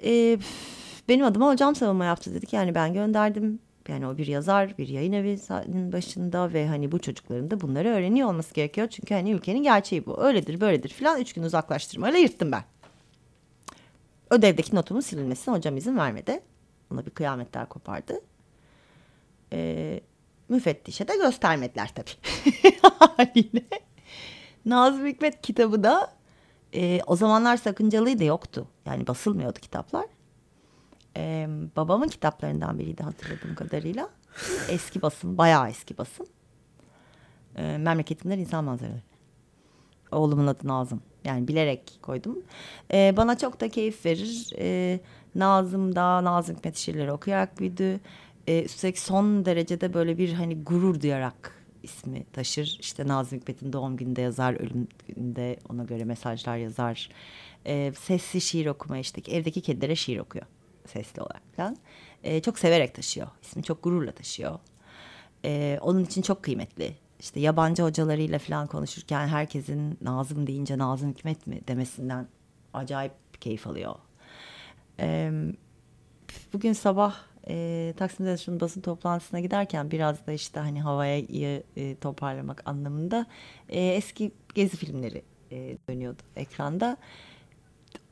Ee, 0.05 0.39
benim 1.09 1.25
adıma 1.25 1.49
hocam 1.53 1.75
savunma 1.75 2.05
yaptı 2.05 2.35
dedik. 2.35 2.53
Yani 2.53 2.75
ben 2.75 2.95
gönderdim. 2.95 3.59
Yani 3.89 4.07
o 4.07 4.19
bir 4.19 4.27
yazar, 4.27 4.79
bir 4.79 4.89
yayın 4.89 5.13
evinin 5.13 5.93
başında 5.93 6.53
ve 6.53 6.69
hani 6.69 6.93
bu 6.93 6.99
çocukların 6.99 7.51
da 7.51 7.61
bunları 7.61 7.89
öğreniyor 7.89 8.29
olması 8.29 8.55
gerekiyor. 8.55 8.89
Çünkü 8.89 9.15
hani 9.15 9.31
ülkenin 9.31 9.63
gerçeği 9.63 10.07
bu. 10.07 10.23
Öyledir, 10.23 10.61
böyledir 10.61 10.89
filan. 10.89 11.21
Üç 11.21 11.33
gün 11.33 11.43
uzaklaştırmayla 11.43 12.19
yırttım 12.19 12.53
ben. 12.53 12.65
Ödevdeki 14.31 14.77
notumun 14.77 15.01
silinmesine 15.01 15.55
hocam 15.55 15.77
izin 15.77 15.99
vermedi. 15.99 16.41
Ona 16.93 17.07
bir 17.07 17.11
kıyametler 17.11 17.69
kopardı. 17.69 18.21
Ee, 19.53 20.01
müfettişe 20.49 21.09
de 21.09 21.17
göstermediler 21.17 21.91
tabii. 21.95 22.11
Haliyle. 22.83 23.88
Nazım 24.69 25.07
Hikmet 25.07 25.43
kitabı 25.43 25.83
da 25.83 26.13
e, 26.75 27.01
o 27.07 27.17
zamanlar 27.17 27.57
sakıncalıydı 27.57 28.25
yoktu. 28.25 28.67
Yani 28.87 29.07
basılmıyordu 29.07 29.59
kitaplar. 29.61 30.07
E, 31.17 31.49
babamın 31.77 32.09
kitaplarından 32.09 32.79
biriydi 32.79 33.03
hatırladığım 33.03 33.55
kadarıyla. 33.55 34.09
Eski 34.69 35.03
basın, 35.03 35.39
bayağı 35.39 35.69
eski 35.69 35.99
basın. 35.99 36.27
E, 37.57 37.79
Memleketimler 37.79 38.39
insan 38.39 38.65
manzaraları. 38.65 39.03
Oğlumun 40.13 40.47
adı 40.47 40.69
Nazım. 40.69 41.03
Yani 41.25 41.49
bilerek 41.49 41.99
koydum. 42.03 42.39
E, 42.93 43.15
bana 43.17 43.39
çok 43.39 43.61
da 43.61 43.69
keyif 43.69 44.07
verir. 44.07 44.51
E, 44.59 45.01
Nazım 45.35 45.95
da 45.95 46.25
Nazım 46.25 46.57
Hikmet 46.57 46.77
şiirleri 46.77 47.13
okuyarak 47.13 47.61
büyüdü. 47.61 48.01
E, 48.47 48.63
üstelik 48.63 48.99
son 48.99 49.45
derecede 49.45 49.95
böyle 49.95 50.19
bir 50.19 50.33
hani 50.33 50.65
gurur 50.65 51.01
duyarak 51.01 51.58
ismi 51.89 52.25
taşır. 52.33 52.77
İşte 52.81 53.09
Nazım 53.09 53.39
Hikmet'in 53.39 53.73
doğum 53.73 53.97
gününde 53.97 54.21
yazar, 54.21 54.55
ölüm 54.55 54.89
gününde 55.09 55.59
ona 55.69 55.85
göre 55.85 56.05
mesajlar 56.05 56.57
yazar. 56.57 57.09
E, 57.67 57.93
sesli 58.01 58.41
şiir 58.41 58.67
okuma 58.67 58.99
işte 58.99 59.23
evdeki 59.33 59.61
kedilere 59.61 59.97
şiir 59.97 60.19
okuyor 60.19 60.47
sesli 60.89 61.23
olarak 61.23 61.43
falan. 61.57 61.77
e, 62.25 62.43
çok 62.43 62.59
severek 62.59 62.95
taşıyor. 62.95 63.29
İsmi 63.43 63.63
çok 63.63 63.83
gururla 63.83 64.13
taşıyor. 64.13 64.59
E, 65.45 65.79
onun 65.83 66.05
için 66.05 66.23
çok 66.23 66.43
kıymetli. 66.43 66.95
İşte 67.21 67.41
yabancı 67.41 67.83
hocalarıyla 67.83 68.39
falan 68.39 68.67
konuşurken 68.67 69.29
herkesin 69.29 69.99
Nazım 70.01 70.47
deyince 70.47 70.79
Nazım 70.79 71.11
Hikmet 71.11 71.47
mi 71.47 71.61
demesinden 71.69 72.29
acayip 72.75 73.13
keyif 73.41 73.67
alıyor. 73.67 73.95
E, 75.01 75.33
bugün 76.53 76.73
sabah 76.73 77.17
e, 77.49 77.95
Taksim'de 77.97 78.37
şunun 78.37 78.61
basın 78.61 78.81
toplantısına 78.81 79.41
giderken 79.41 79.91
biraz 79.91 80.27
da 80.27 80.33
işte 80.33 80.61
hani 80.61 80.83
havaya 80.83 81.19
e, 81.77 81.97
toparlamak 82.01 82.63
anlamında 82.65 83.27
e, 83.69 83.81
eski 83.81 84.33
gezi 84.55 84.77
filmleri 84.77 85.23
e, 85.51 85.79
dönüyordu 85.89 86.23
ekranda. 86.37 86.97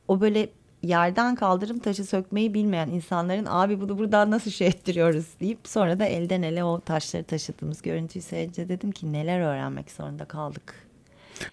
O 0.07 0.21
böyle 0.21 0.49
yerden 0.83 1.35
kaldırım 1.35 1.79
taşı 1.79 2.05
sökmeyi 2.05 2.53
bilmeyen 2.53 2.87
insanların 2.87 3.45
abi 3.49 3.81
bunu 3.81 3.97
buradan 3.97 4.31
nasıl 4.31 4.51
şey 4.51 4.67
ettiriyoruz 4.67 5.25
deyip 5.39 5.59
sonra 5.63 5.99
da 5.99 6.05
elden 6.05 6.41
ele 6.41 6.63
o 6.63 6.79
taşları 6.79 7.23
taşıdığımız 7.23 7.81
görüntüyü 7.81 8.23
seyredince 8.23 8.69
dedim 8.69 8.91
ki 8.91 9.13
neler 9.13 9.39
öğrenmek 9.39 9.91
zorunda 9.91 10.25
kaldık. 10.25 10.87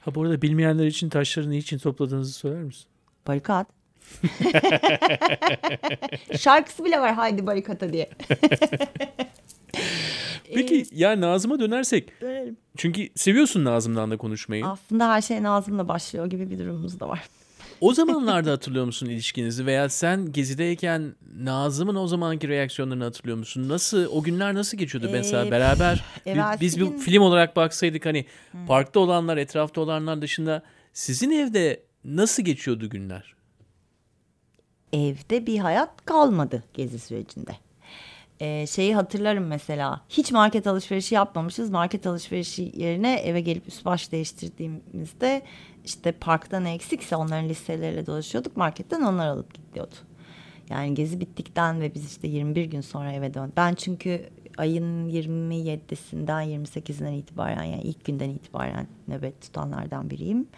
Ha 0.00 0.14
bu 0.14 0.22
arada 0.22 0.42
bilmeyenler 0.42 0.86
için 0.86 1.08
taşları 1.08 1.50
niçin 1.50 1.78
topladığınızı 1.78 2.32
söyler 2.32 2.62
misin? 2.62 2.86
Barikat. 3.26 3.83
Şarkısı 6.38 6.84
bile 6.84 7.00
var 7.00 7.14
haydi 7.14 7.46
barikata 7.46 7.92
diye. 7.92 8.10
Peki 10.54 10.86
ya 10.92 11.20
Nazım'a 11.20 11.60
dönersek. 11.60 12.20
Dönelim. 12.20 12.56
Çünkü 12.76 13.08
seviyorsun 13.14 13.64
Nazım'dan 13.64 14.10
da 14.10 14.16
konuşmayı. 14.16 14.66
Aslında 14.66 15.08
her 15.08 15.22
şey 15.22 15.42
Nazım'la 15.42 15.88
başlıyor 15.88 16.26
gibi 16.26 16.50
bir 16.50 16.58
durumumuz 16.58 17.00
da 17.00 17.08
var. 17.08 17.20
O 17.80 17.94
zamanlarda 17.94 18.50
hatırlıyor 18.52 18.84
musun 18.84 19.06
ilişkinizi 19.06 19.66
veya 19.66 19.88
sen 19.88 20.32
gezideyken 20.32 21.14
Nazım'ın 21.38 21.94
o 21.94 22.06
zamanki 22.06 22.48
reaksiyonlarını 22.48 23.04
hatırlıyor 23.04 23.36
musun? 23.38 23.68
Nasıl 23.68 24.06
o 24.12 24.22
günler 24.22 24.54
nasıl 24.54 24.78
geçiyordu 24.78 25.08
mesela 25.12 25.46
Ee, 25.46 25.50
beraber? 25.50 26.04
evvelsi 26.26 26.60
Biz 26.60 26.80
bir 26.80 26.86
gün- 26.86 26.98
film 26.98 27.22
olarak 27.22 27.56
baksaydık 27.56 28.06
hani 28.06 28.24
parkta 28.66 29.00
olanlar, 29.00 29.36
etrafta 29.36 29.80
olanlar 29.80 30.22
dışında 30.22 30.62
sizin 30.92 31.30
evde 31.30 31.82
nasıl 32.04 32.42
geçiyordu 32.42 32.90
günler? 32.90 33.33
Evde 34.94 35.46
bir 35.46 35.58
hayat 35.58 36.04
kalmadı 36.04 36.64
gezi 36.74 36.98
sürecinde. 36.98 37.56
Ee, 38.40 38.66
şeyi 38.66 38.94
hatırlarım 38.94 39.46
mesela 39.46 40.00
hiç 40.08 40.32
market 40.32 40.66
alışverişi 40.66 41.14
yapmamışız. 41.14 41.70
Market 41.70 42.06
alışverişi 42.06 42.72
yerine 42.76 43.14
eve 43.14 43.40
gelip 43.40 43.68
üst 43.68 43.84
baş 43.84 44.12
değiştirdiğimizde 44.12 45.42
işte 45.84 46.12
parkta 46.12 46.60
ne 46.60 46.74
eksikse 46.74 47.16
onların 47.16 47.48
listeleriyle 47.48 48.06
dolaşıyorduk. 48.06 48.56
Marketten 48.56 49.02
onlar 49.02 49.26
alıp 49.26 49.54
gidiyordu. 49.54 49.94
Yani 50.70 50.94
gezi 50.94 51.20
bittikten 51.20 51.80
ve 51.80 51.94
biz 51.94 52.06
işte 52.06 52.28
21 52.28 52.64
gün 52.64 52.80
sonra 52.80 53.12
eve 53.12 53.34
döndük. 53.34 53.56
Ben 53.56 53.74
çünkü 53.74 54.30
ayın 54.58 55.08
27'sinden 55.08 56.64
28'inden 56.64 57.12
itibaren 57.12 57.64
yani 57.64 57.82
ilk 57.82 58.04
günden 58.04 58.30
itibaren 58.30 58.86
nöbet 59.08 59.40
tutanlardan 59.40 60.10
biriyim. 60.10 60.48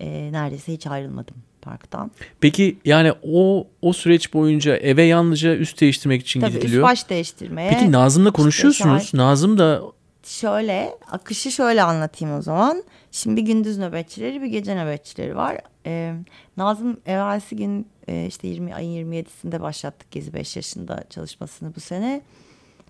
Ee, 0.00 0.32
neredeyse 0.32 0.72
hiç 0.72 0.86
ayrılmadım 0.86 1.36
parktan. 1.62 2.10
Peki 2.40 2.78
yani 2.84 3.12
o 3.22 3.66
o 3.82 3.92
süreç 3.92 4.34
boyunca 4.34 4.76
eve 4.76 5.02
yalnızca 5.02 5.56
üst 5.56 5.80
değiştirmek 5.80 6.20
için 6.22 6.40
Tabii 6.40 6.50
üst 6.50 6.60
gidiliyor. 6.62 6.82
baş 6.82 7.10
değiştirmeye. 7.10 7.70
Peki 7.70 7.92
Nazım'la 7.92 8.28
işte 8.28 8.36
konuşuyorsunuz. 8.36 9.02
şahit- 9.02 9.16
Nazım 9.16 9.58
da 9.58 9.82
Şöyle 10.24 10.90
akışı 11.10 11.50
şöyle 11.50 11.82
anlatayım 11.82 12.38
o 12.38 12.42
zaman. 12.42 12.84
Şimdi 13.10 13.44
gündüz 13.44 13.78
nöbetçileri 13.78 14.42
bir 14.42 14.46
gece 14.46 14.74
nöbetçileri 14.76 15.36
var. 15.36 15.58
Ee, 15.86 16.14
Nazım 16.56 17.00
evvelsi 17.06 17.56
gün 17.56 17.86
e, 18.08 18.26
işte 18.26 18.48
20 18.48 18.74
ayın 18.74 19.12
27'sinde 19.12 19.60
başlattık 19.60 20.10
Gezi 20.10 20.34
5 20.34 20.56
yaşında 20.56 21.04
çalışmasını 21.10 21.74
bu 21.76 21.80
sene. 21.80 22.20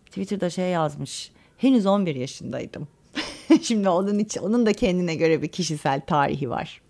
Twitter'da 0.06 0.50
şey 0.50 0.68
yazmış. 0.70 1.30
Henüz 1.58 1.86
11 1.86 2.14
yaşındaydım. 2.14 2.88
Şimdi 3.62 3.88
onun 3.88 4.18
için 4.18 4.40
onun 4.40 4.66
da 4.66 4.72
kendine 4.72 5.14
göre 5.14 5.42
bir 5.42 5.48
kişisel 5.48 6.00
tarihi 6.00 6.50
var. 6.50 6.80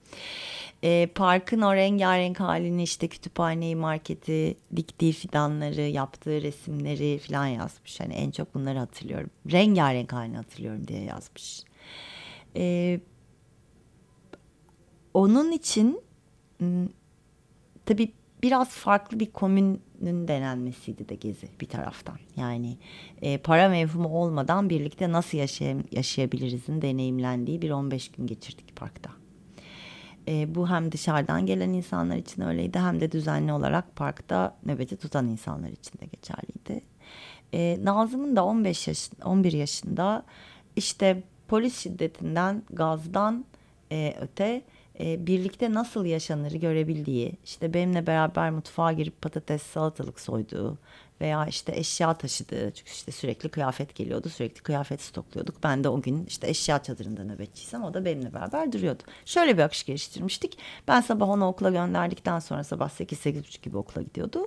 Ee, 0.84 1.08
parkın 1.14 1.60
o 1.60 1.74
rengarenk 1.74 2.40
halini 2.40 2.82
işte 2.82 3.08
kütüphaneyi, 3.08 3.76
marketi, 3.76 4.56
diktiği 4.76 5.12
fidanları, 5.12 5.80
yaptığı 5.80 6.42
resimleri 6.42 7.18
falan 7.18 7.46
yazmış. 7.46 8.00
Hani 8.00 8.14
en 8.14 8.30
çok 8.30 8.54
bunları 8.54 8.78
hatırlıyorum. 8.78 9.30
Rengarenk 9.52 10.12
halini 10.12 10.36
hatırlıyorum 10.36 10.88
diye 10.88 11.02
yazmış. 11.02 11.62
Ee, 12.56 13.00
onun 15.14 15.52
için 15.52 16.00
tabii 17.86 18.12
biraz 18.42 18.68
farklı 18.68 19.20
bir 19.20 19.26
komünün 19.32 20.28
denenmesiydi 20.28 21.08
de 21.08 21.14
Gezi 21.14 21.48
bir 21.60 21.68
taraftan. 21.68 22.18
Yani 22.36 22.78
e, 23.22 23.38
para 23.38 23.68
mevhumu 23.68 24.08
olmadan 24.08 24.70
birlikte 24.70 25.12
nasıl 25.12 25.38
yaşay- 25.38 25.84
yaşayabilirizin 25.92 26.82
deneyimlendiği 26.82 27.62
bir 27.62 27.70
15 27.70 28.10
gün 28.12 28.26
geçirdik 28.26 28.76
parkta. 28.76 29.19
E, 30.30 30.54
bu 30.54 30.70
hem 30.70 30.92
dışarıdan 30.92 31.46
gelen 31.46 31.72
insanlar 31.72 32.16
için 32.16 32.42
öyleydi 32.42 32.78
hem 32.78 33.00
de 33.00 33.12
düzenli 33.12 33.52
olarak 33.52 33.96
parkta 33.96 34.56
nöbeti 34.66 34.96
tutan 34.96 35.28
insanlar 35.28 35.68
için 35.68 35.98
de 36.00 36.06
geçerliydi. 36.06 36.84
E, 37.52 37.78
Nazım'ın 37.84 38.36
da 38.36 38.44
15 38.44 38.88
yaş, 38.88 39.10
11 39.24 39.52
yaşında 39.52 40.24
işte 40.76 41.22
polis 41.48 41.78
şiddetinden, 41.78 42.62
gazdan 42.70 43.44
e, 43.92 44.14
öte 44.20 44.62
e, 45.00 45.26
birlikte 45.26 45.74
nasıl 45.74 46.04
yaşanır 46.04 46.52
görebildiği, 46.52 47.32
işte 47.44 47.74
benimle 47.74 48.06
beraber 48.06 48.50
mutfağa 48.50 48.92
girip 48.92 49.22
patates, 49.22 49.62
salatalık 49.62 50.20
soyduğu 50.20 50.78
veya 51.20 51.46
işte 51.46 51.72
eşya 51.76 52.14
taşıdığı 52.14 52.70
çünkü 52.74 52.90
işte 52.90 53.12
sürekli 53.12 53.48
kıyafet 53.48 53.94
geliyordu 53.94 54.28
sürekli 54.28 54.62
kıyafet 54.62 55.02
stokluyorduk. 55.02 55.62
Ben 55.62 55.84
de 55.84 55.88
o 55.88 56.00
gün 56.00 56.26
işte 56.26 56.48
eşya 56.48 56.82
çadırında 56.82 57.24
nöbetçiysem 57.24 57.84
o 57.84 57.94
da 57.94 58.04
benimle 58.04 58.34
beraber 58.34 58.72
duruyordu. 58.72 59.02
Şöyle 59.24 59.58
bir 59.58 59.62
akış 59.62 59.84
geliştirmiştik. 59.84 60.58
Ben 60.88 61.00
sabah 61.00 61.28
onu 61.28 61.46
okula 61.46 61.70
gönderdikten 61.70 62.38
sonra 62.38 62.64
sabah 62.64 62.88
8-8.30 62.88 63.62
gibi 63.62 63.76
okula 63.76 64.02
gidiyordu. 64.02 64.46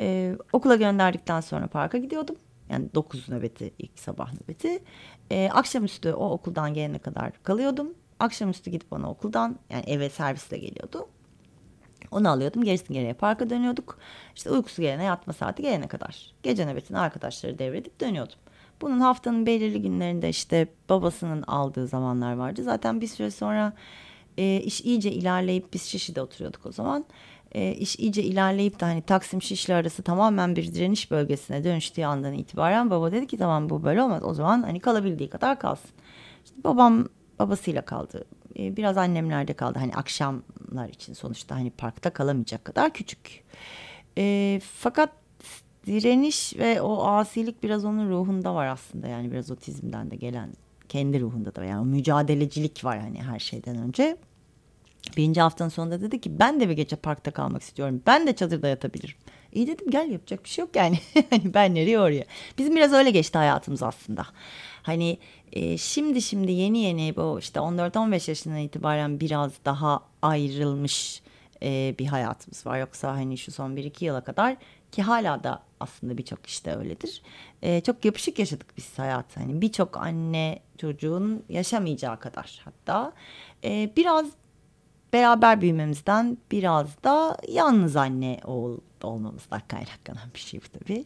Ee, 0.00 0.36
okula 0.52 0.76
gönderdikten 0.76 1.40
sonra 1.40 1.66
parka 1.66 1.98
gidiyordum. 1.98 2.36
Yani 2.70 2.94
9 2.94 3.28
nöbeti 3.28 3.74
ilk 3.78 3.98
sabah 3.98 4.32
nöbeti. 4.32 4.82
Ee, 5.30 5.48
akşamüstü 5.52 6.12
o 6.12 6.30
okuldan 6.30 6.74
gelene 6.74 6.98
kadar 6.98 7.42
kalıyordum. 7.42 7.94
Akşamüstü 8.18 8.70
gidip 8.70 8.92
ona 8.92 9.10
okuldan 9.10 9.58
yani 9.70 9.84
eve 9.86 10.10
servisle 10.10 10.58
geliyordu. 10.58 11.08
Onu 12.10 12.30
alıyordum. 12.30 12.64
Gerisini 12.64 12.94
geriye 12.94 13.12
parka 13.12 13.50
dönüyorduk. 13.50 13.98
İşte 14.36 14.50
uykusu 14.50 14.82
gelene 14.82 15.04
yatma 15.04 15.32
saati 15.32 15.62
gelene 15.62 15.88
kadar. 15.88 16.32
Gece 16.42 16.66
nöbetini 16.66 16.98
arkadaşları 16.98 17.58
devredip 17.58 18.00
dönüyordum. 18.00 18.38
Bunun 18.80 19.00
haftanın 19.00 19.46
belirli 19.46 19.82
günlerinde 19.82 20.28
işte 20.28 20.68
babasının 20.88 21.42
aldığı 21.42 21.86
zamanlar 21.86 22.32
vardı. 22.32 22.62
Zaten 22.62 23.00
bir 23.00 23.06
süre 23.06 23.30
sonra 23.30 23.72
e, 24.38 24.60
iş 24.60 24.80
iyice 24.80 25.12
ilerleyip 25.12 25.72
biz 25.72 25.82
Şişli'de 25.82 26.22
oturuyorduk 26.22 26.66
o 26.66 26.72
zaman. 26.72 27.04
E, 27.52 27.72
iş 27.72 27.98
iyice 27.98 28.22
ilerleyip 28.22 28.80
de 28.80 28.84
hani 28.84 29.02
Taksim 29.02 29.42
Şişli 29.42 29.74
arası 29.74 30.02
tamamen 30.02 30.56
bir 30.56 30.74
direniş 30.74 31.10
bölgesine 31.10 31.64
dönüştüğü 31.64 32.04
andan 32.04 32.32
itibaren 32.32 32.90
baba 32.90 33.12
dedi 33.12 33.26
ki 33.26 33.38
tamam 33.38 33.70
bu 33.70 33.84
böyle 33.84 34.02
olmaz. 34.02 34.22
O 34.24 34.34
zaman 34.34 34.62
hani 34.62 34.80
kalabildiği 34.80 35.30
kadar 35.30 35.58
kalsın. 35.58 35.90
İşte 36.44 36.64
babam 36.64 37.08
babasıyla 37.42 37.82
kaldı. 37.82 38.24
E, 38.58 38.76
biraz 38.76 38.96
annemlerde 38.96 39.52
kaldı. 39.52 39.78
Hani 39.78 39.92
akşamlar 39.94 40.88
için 40.88 41.12
sonuçta 41.12 41.56
hani 41.56 41.70
parkta 41.70 42.10
kalamayacak 42.10 42.64
kadar 42.64 42.92
küçük. 42.92 43.44
E, 44.18 44.60
fakat 44.74 45.10
direniş 45.86 46.56
ve 46.56 46.80
o 46.82 47.06
asilik 47.06 47.62
biraz 47.62 47.84
onun 47.84 48.10
ruhunda 48.10 48.54
var 48.54 48.66
aslında. 48.66 49.08
Yani 49.08 49.32
biraz 49.32 49.50
otizmden 49.50 50.10
de 50.10 50.16
gelen 50.16 50.50
kendi 50.88 51.20
ruhunda 51.20 51.54
da 51.54 51.64
yani 51.64 51.86
mücadelecilik 51.86 52.84
var 52.84 53.00
hani 53.00 53.22
her 53.22 53.38
şeyden 53.38 53.76
önce. 53.76 54.16
Birinci 55.16 55.40
haftanın 55.40 55.68
sonunda 55.68 56.00
dedi 56.00 56.20
ki 56.20 56.38
ben 56.38 56.60
de 56.60 56.68
bir 56.68 56.74
gece 56.74 56.96
parkta 56.96 57.30
kalmak 57.30 57.62
istiyorum. 57.62 58.02
Ben 58.06 58.26
de 58.26 58.36
çadırda 58.36 58.68
yatabilirim. 58.68 59.14
İyi 59.52 59.66
dedim 59.66 59.90
gel 59.90 60.10
yapacak 60.10 60.44
bir 60.44 60.48
şey 60.48 60.62
yok 60.62 60.76
yani. 60.76 60.98
hani 61.30 61.54
ben 61.54 61.74
nereye 61.74 62.00
oraya. 62.00 62.24
Bizim 62.58 62.76
biraz 62.76 62.92
öyle 62.92 63.10
geçti 63.10 63.38
hayatımız 63.38 63.82
aslında. 63.82 64.26
Hani 64.82 65.18
e, 65.52 65.78
şimdi 65.78 66.22
şimdi 66.22 66.52
yeni 66.52 66.78
yeni 66.78 67.16
bu 67.16 67.38
işte 67.38 67.60
14-15 67.60 68.30
yaşından 68.30 68.58
itibaren 68.58 69.20
biraz 69.20 69.52
daha 69.64 70.00
ayrılmış 70.22 71.22
e, 71.62 71.94
bir 71.98 72.06
hayatımız 72.06 72.66
var. 72.66 72.78
Yoksa 72.78 73.12
hani 73.12 73.38
şu 73.38 73.52
son 73.52 73.76
1-2 73.76 74.04
yıla 74.04 74.20
kadar 74.24 74.56
ki 74.92 75.02
hala 75.02 75.44
da 75.44 75.62
aslında 75.80 76.18
birçok 76.18 76.46
işte 76.46 76.76
öyledir. 76.76 77.22
E, 77.62 77.80
çok 77.80 78.04
yapışık 78.04 78.38
yaşadık 78.38 78.66
biz 78.76 78.98
hayatı. 78.98 79.40
Hani 79.40 79.60
birçok 79.60 79.96
anne 79.96 80.58
çocuğun 80.78 81.44
yaşamayacağı 81.48 82.20
kadar 82.20 82.60
hatta. 82.64 83.12
E, 83.64 83.90
biraz 83.96 84.26
beraber 85.12 85.60
büyümemizden 85.60 86.38
biraz 86.52 87.04
da 87.04 87.36
yalnız 87.48 87.96
anne 87.96 88.40
ol, 88.44 88.78
olmamızdan 89.02 89.62
kaynaklanan 89.68 90.30
bir 90.34 90.40
şey 90.40 90.60
bu 90.60 90.78
tabii. 90.78 91.04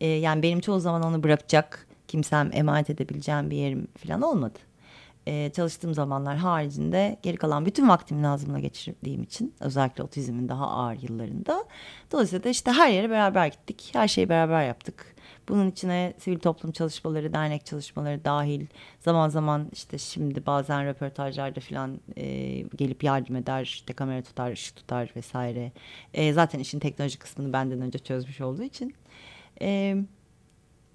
E, 0.00 0.06
yani 0.06 0.42
benim 0.42 0.60
çoğu 0.60 0.80
zaman 0.80 1.02
onu 1.02 1.22
bırakacak 1.22 1.87
kimsem 2.08 2.50
emanet 2.52 2.90
edebileceğim 2.90 3.50
bir 3.50 3.56
yerim 3.56 3.88
falan 3.96 4.22
olmadı. 4.22 4.58
e, 5.28 5.50
çalıştığım 5.56 5.94
zamanlar 5.94 6.36
haricinde 6.36 7.18
geri 7.22 7.36
kalan 7.36 7.66
bütün 7.66 7.88
vaktimi 7.88 8.22
Nazım'la 8.22 8.58
geçirdiğim 8.58 9.22
için 9.22 9.54
özellikle 9.60 10.02
otizmin 10.02 10.48
daha 10.48 10.68
ağır 10.68 10.96
yıllarında. 11.02 11.64
Dolayısıyla 12.12 12.44
da 12.44 12.48
işte 12.48 12.72
her 12.72 12.88
yere 12.90 13.10
beraber 13.10 13.46
gittik. 13.46 13.90
Her 13.92 14.08
şeyi 14.08 14.28
beraber 14.28 14.66
yaptık. 14.66 15.14
Bunun 15.48 15.70
içine 15.70 16.14
sivil 16.18 16.38
toplum 16.38 16.72
çalışmaları, 16.72 17.32
dernek 17.32 17.66
çalışmaları 17.66 18.24
dahil. 18.24 18.66
Zaman 19.00 19.28
zaman 19.28 19.68
işte 19.72 19.98
şimdi 19.98 20.46
bazen 20.46 20.86
röportajlarda 20.86 21.60
falan 21.60 22.00
e, 22.16 22.24
gelip 22.60 23.04
yardım 23.04 23.36
eder. 23.36 23.62
işte 23.62 23.92
kamera 23.92 24.22
tutar, 24.22 24.52
ışık 24.52 24.76
tutar 24.76 25.12
vesaire. 25.16 25.72
E, 26.14 26.32
zaten 26.32 26.58
işin 26.58 26.78
teknoloji 26.78 27.18
kısmını 27.18 27.52
benden 27.52 27.80
önce 27.80 27.98
çözmüş 27.98 28.40
olduğu 28.40 28.62
için. 28.62 28.94
E, 29.60 29.96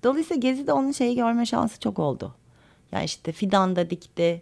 dolayısıyla 0.04 0.40
Gezi'de 0.40 0.74
onun 0.74 0.92
şeyi 0.92 1.16
görme 1.16 1.46
şansı 1.46 1.80
çok 1.80 2.00
oldu. 2.00 2.36
Yani 2.92 3.06
işte 3.06 3.32
fidanda 3.32 3.90
dikti, 3.90 4.42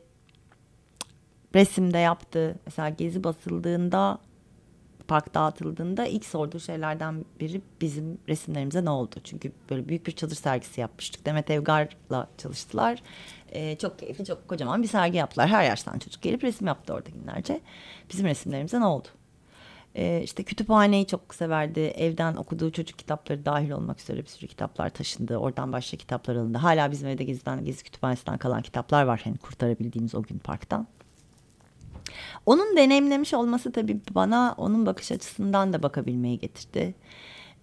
resimde 1.56 1.98
yaptı. 1.98 2.56
Mesela 2.66 2.90
Gezi 2.90 3.24
basıldığında 3.24 4.20
park 5.08 5.34
dağıtıldığında 5.34 6.06
ilk 6.06 6.26
sorduğu 6.26 6.60
şeylerden 6.60 7.26
biri 7.40 7.62
bizim 7.82 8.18
resimlerimize 8.30 8.86
ne 8.86 8.90
oldu? 8.90 9.16
Çünkü 9.24 9.52
böyle 9.70 9.90
büyük 9.90 10.08
bir 10.08 10.12
çadır 10.12 10.36
sergisi 10.36 10.82
yapmıştık. 10.82 11.26
Demet 11.26 11.50
Evgar'la 11.50 12.28
çalıştılar. 12.38 13.04
Ee, 13.50 13.78
çok 13.78 14.00
keyifli, 14.00 14.26
çok 14.26 14.48
kocaman 14.48 14.84
bir 14.84 14.88
sergi 14.88 15.18
yaptılar. 15.18 15.50
Her 15.50 15.64
yaştan 15.64 16.00
çocuk 16.00 16.22
gelip 16.22 16.44
resim 16.44 16.68
yaptı 16.68 16.94
orada 16.94 17.10
günlerce. 17.10 17.62
Bizim 18.12 18.26
resimlerimize 18.26 18.80
ne 18.80 18.86
oldu? 18.86 19.08
Ee, 19.96 20.22
işte 20.24 20.44
kütüphaneyi 20.44 21.08
çok 21.08 21.36
severdi. 21.36 21.80
Evden 21.80 22.36
okuduğu 22.36 22.72
çocuk 22.72 23.00
kitapları 23.00 23.46
dahil 23.46 23.72
olmak 23.72 24.00
üzere 24.00 24.18
bir 24.18 24.28
sürü 24.28 24.48
kitaplar 24.48 24.90
taşındı. 24.90 25.38
Oradan 25.38 25.74
başka 25.74 25.98
kitaplar 25.98 26.36
alındı. 26.36 26.58
Hala 26.58 26.92
bizim 26.92 27.08
evde 27.08 27.24
Gezi'den, 27.24 27.66
Gezi 27.66 27.84
Kütüphanesi'nden 27.84 28.38
kalan 28.38 28.62
kitaplar 28.62 29.04
var. 29.04 29.22
Hani 29.24 29.38
kurtarabildiğimiz 29.38 30.16
o 30.16 30.22
gün 30.22 30.38
parktan. 30.38 30.88
Onun 32.46 32.78
deneyimlemiş 32.78 33.34
olması 33.34 33.72
tabii 33.72 34.00
bana 34.12 34.56
onun 34.58 34.86
bakış 34.86 35.12
açısından 35.12 35.74
da 35.74 35.84
bakabilmeyi 35.84 36.40
getirdi. 36.40 36.96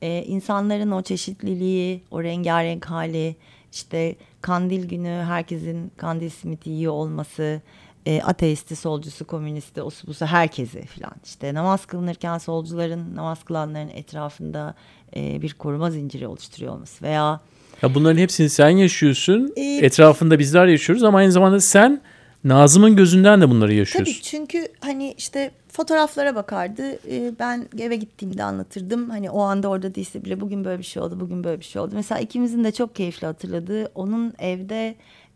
Ee, 0.02 0.24
insanların 0.26 0.90
o 0.90 1.02
çeşitliliği, 1.02 2.02
o 2.10 2.22
rengarenk 2.22 2.84
hali, 2.84 3.36
işte 3.72 4.16
kandil 4.40 4.88
günü 4.88 5.24
herkesin 5.28 5.92
kandil 5.96 6.30
simiti 6.30 6.70
yiyor 6.70 6.92
olması, 6.92 7.62
e, 8.08 8.22
ateisti, 8.22 8.76
solcusu, 8.76 9.24
komünisti, 9.24 9.82
osu 9.82 10.06
busu 10.06 10.26
herkesi 10.26 10.86
filan. 10.86 11.12
İşte 11.24 11.54
namaz 11.54 11.86
kılınırken 11.86 12.38
solcuların, 12.38 13.16
namaz 13.16 13.44
kılanların 13.44 13.88
etrafında 13.88 14.74
e, 15.16 15.42
bir 15.42 15.54
koruma 15.54 15.90
zinciri 15.90 16.26
oluşturuyor 16.26 16.72
olması 16.72 17.04
veya 17.04 17.40
Ya 17.82 17.94
bunların 17.94 18.18
hepsini 18.18 18.48
sen 18.48 18.68
yaşıyorsun. 18.68 19.52
Ee, 19.56 19.62
Etrafında 19.62 20.38
bizler 20.38 20.66
yaşıyoruz 20.66 21.04
ama 21.04 21.18
aynı 21.18 21.32
zamanda 21.32 21.60
sen 21.60 22.00
Nazım'ın 22.44 22.96
gözünden 22.96 23.40
de 23.40 23.50
bunları 23.50 23.74
yaşıyorsun. 23.74 24.12
Tabii 24.12 24.22
çünkü 24.22 24.68
hani 24.80 25.14
işte 25.18 25.50
fotoğraflara 25.68 26.34
bakardı. 26.34 26.82
Ee, 27.10 27.32
ben 27.38 27.68
eve 27.78 27.96
gittiğimde 27.96 28.44
anlatırdım. 28.44 29.10
Hani 29.10 29.30
o 29.30 29.40
anda 29.40 29.68
orada 29.68 29.94
değilse 29.94 30.24
bile 30.24 30.40
bugün 30.40 30.64
böyle 30.64 30.78
bir 30.78 30.84
şey 30.84 31.02
oldu, 31.02 31.20
bugün 31.20 31.44
böyle 31.44 31.60
bir 31.60 31.64
şey 31.64 31.82
oldu. 31.82 31.92
Mesela 31.94 32.20
ikimizin 32.20 32.64
de 32.64 32.72
çok 32.72 32.94
keyifli 32.94 33.26
hatırladığı 33.26 33.86
onun 33.94 34.34
evde 34.38 34.94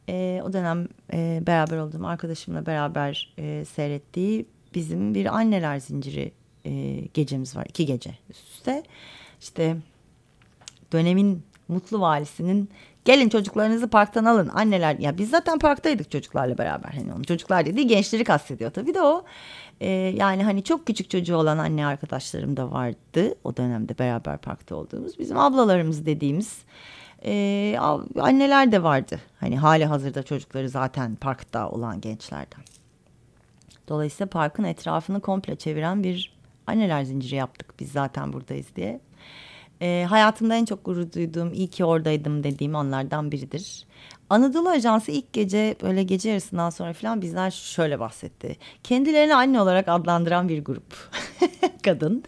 e, 0.09 0.43
o 0.45 0.53
dönem 0.53 0.89
e, 1.13 1.43
beraber 1.47 1.77
olduğum 1.77 2.07
arkadaşımla 2.07 2.67
beraber 2.67 3.35
e, 3.39 3.65
seyrettiği 3.65 4.47
bizim 4.75 5.15
bir 5.15 5.37
anneler 5.37 5.79
zinciri 5.79 6.33
e, 6.65 7.01
gecemiz 7.15 7.57
var. 7.57 7.67
iki 7.69 7.87
gece 7.87 8.11
üst 8.31 8.49
üste. 8.49 8.83
İşte 9.41 9.77
dönemin 10.93 11.43
mutlu 11.69 12.01
valisinin 12.01 12.71
gelin 13.05 13.29
çocuklarınızı 13.29 13.89
parktan 13.89 14.25
alın. 14.25 14.49
Anneler 14.49 14.99
ya 14.99 15.19
biz 15.19 15.31
zaten 15.31 15.59
parktaydık 15.59 16.11
çocuklarla 16.11 16.59
beraber. 16.59 16.91
Hani 16.91 17.13
onu 17.13 17.25
çocuklar 17.25 17.67
dediği 17.67 17.87
gençleri 17.87 18.25
kastediyor. 18.25 18.71
Tabii 18.71 18.95
de 18.95 19.03
o 19.03 19.25
e, 19.81 19.89
yani 19.91 20.45
hani 20.45 20.65
çok 20.65 20.87
küçük 20.87 21.11
çocuğu 21.11 21.37
olan 21.37 21.59
anne 21.59 21.87
arkadaşlarım 21.87 22.57
da 22.57 22.71
vardı. 22.71 23.35
O 23.45 23.57
dönemde 23.57 23.99
beraber 23.99 24.39
parkta 24.39 24.77
olduğumuz. 24.77 25.19
Bizim 25.19 25.39
ablalarımız 25.39 26.07
dediğimiz 26.07 26.59
e, 27.25 27.77
anneler 28.21 28.73
de 28.73 28.83
vardı 28.83 29.21
hani 29.41 29.59
hali 29.59 29.85
hazırda 29.85 30.23
çocukları 30.23 30.69
zaten 30.69 31.17
parkta 31.17 31.71
olan 31.71 32.01
gençlerden 32.01 32.61
dolayısıyla 33.89 34.27
parkın 34.27 34.65
etrafını 34.65 35.21
komple 35.21 35.57
çeviren 35.57 36.03
bir 36.03 36.33
anneler 36.67 37.05
zinciri 37.05 37.35
yaptık 37.35 37.75
biz 37.81 37.93
zaten 37.93 38.33
buradayız 38.33 38.67
diye. 38.77 39.01
E, 39.81 40.07
hayatımda 40.09 40.55
en 40.55 40.65
çok 40.65 40.85
gurur 40.85 41.13
duyduğum, 41.13 41.53
iyi 41.53 41.69
ki 41.69 41.85
oradaydım 41.85 42.45
dediğim 42.45 42.77
anlardan 42.77 43.33
biridir. 43.33 43.87
Anadolu 44.31 44.69
Ajansı 44.69 45.11
ilk 45.11 45.33
gece 45.33 45.77
böyle 45.83 46.03
gece 46.03 46.31
yarısından 46.31 46.71
sonra 46.71 46.93
falan 46.93 47.23
bizden 47.23 47.49
şöyle 47.51 48.01
bahsetti. 48.01 48.57
Kendilerini 48.85 49.35
anne 49.35 49.61
olarak 49.61 49.89
adlandıran 49.89 50.49
bir 50.49 50.65
grup. 50.65 51.11
Kadın. 51.83 52.25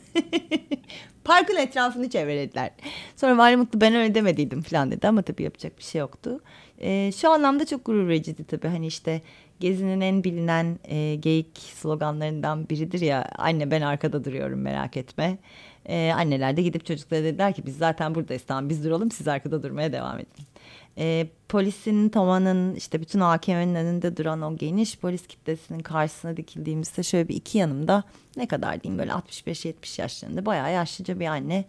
Parkın 1.25 1.57
etrafını 1.57 2.11
çevrelediler. 2.11 2.71
Sonra 3.17 3.39
Vali 3.39 3.57
Mutlu 3.57 3.81
ben 3.81 3.95
öyle 3.95 4.15
demediydim 4.15 4.63
falan 4.63 4.91
dedi 4.91 5.09
ama 5.09 5.23
tabii 5.23 5.43
yapacak 5.43 5.79
bir 5.79 5.83
şey 5.83 5.99
yoktu. 5.99 6.41
E, 6.81 7.13
şu 7.13 7.31
anlamda 7.31 7.67
çok 7.67 7.85
gurur 7.85 8.09
vericiydi 8.09 8.45
tabii. 8.45 8.69
Hani 8.69 8.87
işte 8.87 9.23
Gezi'nin 9.61 10.01
en 10.01 10.25
bilinen 10.25 10.79
e, 10.85 11.15
geyik 11.15 11.59
sloganlarından 11.59 12.69
biridir 12.69 13.01
ya. 13.01 13.29
Anne 13.39 13.71
ben 13.71 13.83
arkada 13.83 14.25
duruyorum 14.25 14.61
merak 14.61 14.97
etme. 14.97 15.39
Ee, 15.89 16.13
anneler 16.17 16.57
de 16.57 16.63
gidip 16.63 16.87
çocuklara 16.87 17.25
dediler 17.25 17.53
ki 17.53 17.67
biz 17.67 17.77
zaten 17.77 18.15
buradayız 18.15 18.43
tamam 18.43 18.69
biz 18.69 18.85
duralım 18.85 19.11
siz 19.11 19.29
arkada 19.29 19.63
durmaya 19.63 19.93
devam 19.93 20.19
edin. 20.19 20.45
Ee, 20.99 21.27
polisin, 21.49 22.09
Toma'nın 22.09 22.75
işte 22.75 23.01
bütün 23.01 23.21
AKM'nin 23.21 23.75
önünde 23.75 24.17
duran 24.17 24.43
o 24.43 24.57
geniş 24.57 24.99
polis 24.99 25.27
kitlesinin 25.27 25.81
karşısına 25.81 26.37
dikildiğimizde 26.37 27.03
şöyle 27.03 27.29
bir 27.29 27.37
iki 27.37 27.59
yanımda 27.59 28.05
ne 28.37 28.49
kadar 28.49 28.83
diyeyim 28.83 28.99
böyle 28.99 29.11
65-70 29.13 30.01
yaşlarında 30.01 30.47
bayağı 30.47 30.73
yaşlıca 30.73 31.21
bir 31.21 31.27
anne. 31.27 31.65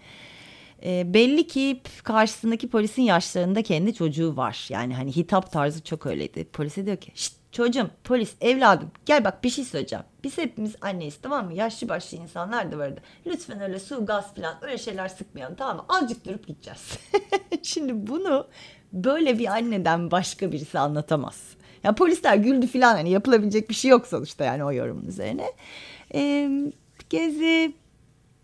Ee, 0.83 1.13
belli 1.13 1.47
ki 1.47 1.81
karşısındaki 2.03 2.69
polisin 2.69 3.01
yaşlarında 3.01 3.63
kendi 3.63 3.93
çocuğu 3.93 4.37
var. 4.37 4.67
Yani 4.69 4.95
hani 4.95 5.15
hitap 5.15 5.51
tarzı 5.51 5.83
çok 5.83 6.05
öyleydi. 6.05 6.45
Polise 6.45 6.85
diyor 6.85 6.97
ki 6.97 7.11
Şşt, 7.15 7.33
çocuğum 7.51 7.89
polis 8.03 8.35
evladım 8.41 8.91
gel 9.05 9.25
bak 9.25 9.43
bir 9.43 9.49
şey 9.49 9.65
söyleyeceğim. 9.65 10.05
Biz 10.23 10.37
hepimiz 10.37 10.75
anneyiz 10.81 11.17
tamam 11.21 11.45
mı? 11.45 11.53
Yaşlı 11.53 11.89
başlı 11.89 12.17
insanlar 12.17 12.71
da 12.71 12.77
vardı. 12.77 13.01
Lütfen 13.25 13.61
öyle 13.61 13.79
su 13.79 14.05
gaz 14.05 14.35
falan 14.35 14.55
öyle 14.61 14.77
şeyler 14.77 15.07
sıkmayalım 15.07 15.55
tamam 15.55 15.77
mı? 15.77 15.85
Azıcık 15.89 16.25
durup 16.25 16.47
gideceğiz. 16.47 16.97
Şimdi 17.63 18.07
bunu 18.07 18.47
böyle 18.93 19.39
bir 19.39 19.47
anneden 19.47 20.11
başka 20.11 20.51
birisi 20.51 20.79
anlatamaz. 20.79 21.41
Ya 21.83 21.95
polisler 21.95 22.35
güldü 22.35 22.67
falan 22.67 22.95
hani 22.95 23.09
yapılabilecek 23.09 23.69
bir 23.69 23.75
şey 23.75 23.91
yok 23.91 24.07
sonuçta 24.07 24.45
yani 24.45 24.63
o 24.63 24.71
yorumun 24.71 25.05
üzerine. 25.05 25.45
Ee, 26.13 26.49
gezi 27.09 27.73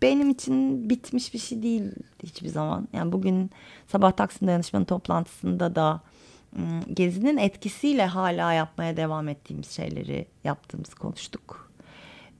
benim 0.02 0.30
için 0.30 0.90
bitmiş 0.90 1.34
bir 1.34 1.38
şey 1.38 1.62
değil 1.62 1.82
hiçbir 2.22 2.48
zaman. 2.48 2.88
Yani 2.92 3.12
bugün 3.12 3.50
sabah 3.86 4.12
Taksim 4.12 4.48
Dayanışmanı 4.48 4.84
toplantısında 4.84 5.74
da 5.74 6.00
Gezi'nin 6.94 7.36
etkisiyle 7.36 8.06
hala 8.06 8.52
yapmaya 8.52 8.96
devam 8.96 9.28
ettiğimiz 9.28 9.70
şeyleri 9.70 10.26
yaptığımızı 10.44 10.94
konuştuk. 10.94 11.72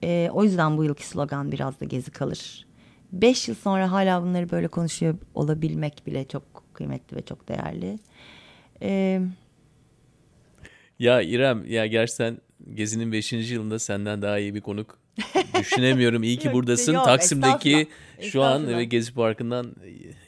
Ee, 0.04 0.30
o 0.32 0.44
yüzden 0.44 0.78
bu 0.78 0.84
yılki 0.84 1.06
slogan 1.06 1.52
biraz 1.52 1.80
da 1.80 1.84
Gezi 1.84 2.10
kalır. 2.10 2.66
Beş 3.12 3.48
yıl 3.48 3.54
sonra 3.54 3.92
hala 3.92 4.22
bunları 4.22 4.50
böyle 4.50 4.68
konuşuyor 4.68 5.14
olabilmek 5.34 6.06
bile 6.06 6.28
çok 6.28 6.61
kıymetli 6.82 7.16
ve 7.16 7.22
çok 7.22 7.48
değerli. 7.48 7.98
Ee, 8.82 9.20
Ya 10.98 11.22
İrem 11.22 11.64
ya 11.66 11.86
gerçekten 11.86 12.38
Gezi'nin 12.74 13.12
5. 13.12 13.32
yılında 13.32 13.78
senden 13.78 14.22
daha 14.22 14.38
iyi 14.38 14.54
bir 14.54 14.60
konuk 14.60 14.98
düşünemiyorum. 15.60 16.22
İyi 16.22 16.36
ki 16.38 16.52
buradasın. 16.52 16.92
yok, 16.94 17.04
Taksim'deki 17.04 17.70
estağfurullah. 17.70 18.30
şu 18.30 18.42
an 18.42 18.52
Estağfurullah. 18.52 18.78
ve 18.78 18.84
Gezi 18.84 19.14
Parkı'ndan 19.14 19.74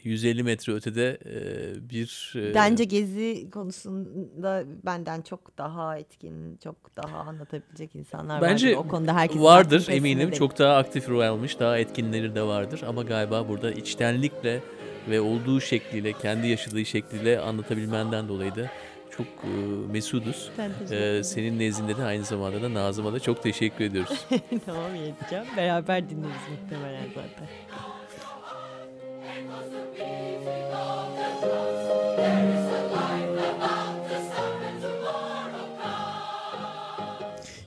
150 0.02 0.42
metre 0.42 0.72
ötede 0.72 1.18
e, 1.26 1.90
bir 1.90 2.32
e, 2.36 2.54
bence 2.54 2.84
Gezi 2.84 3.50
konusunda 3.50 4.64
benden 4.86 5.22
çok 5.22 5.58
daha 5.58 5.98
etkin, 5.98 6.56
çok 6.64 6.96
daha 6.96 7.18
anlatabilecek 7.18 7.94
insanlar 7.94 8.42
Bence 8.42 8.66
vardır. 8.76 8.86
O 8.86 8.88
konuda 8.88 9.14
herkesin 9.14 9.42
vardır 9.42 9.86
eminim. 9.90 10.30
Çok 10.30 10.58
daha 10.58 10.76
aktif 10.76 11.08
rol 11.08 11.20
almış, 11.20 11.60
daha 11.60 11.78
etkinleri 11.78 12.34
de 12.34 12.42
vardır. 12.42 12.82
Ama 12.86 13.02
galiba 13.02 13.48
burada 13.48 13.72
içtenlikle 13.72 14.60
ve 15.08 15.20
olduğu 15.20 15.60
şekliyle, 15.60 16.12
kendi 16.12 16.48
yaşadığı 16.48 16.84
şekliyle 16.84 17.40
anlatabilmenden 17.40 18.28
dolayı 18.28 18.54
da 18.54 18.70
çok 19.16 19.26
e, 19.26 19.48
mesuduz. 19.92 20.50
E, 20.90 21.22
senin 21.24 21.58
nezdinde 21.58 21.96
de 21.96 22.04
aynı 22.04 22.24
zamanda 22.24 22.62
da 22.62 22.74
Nazım'a 22.74 23.12
da 23.12 23.20
çok 23.20 23.42
teşekkür 23.42 23.84
ediyoruz. 23.84 24.26
tamam 24.66 24.94
yeteceğim. 24.94 25.44
Beraber 25.56 26.10
dinleriz 26.10 26.42
muhtemelen 26.50 27.06
zaten. 27.14 27.48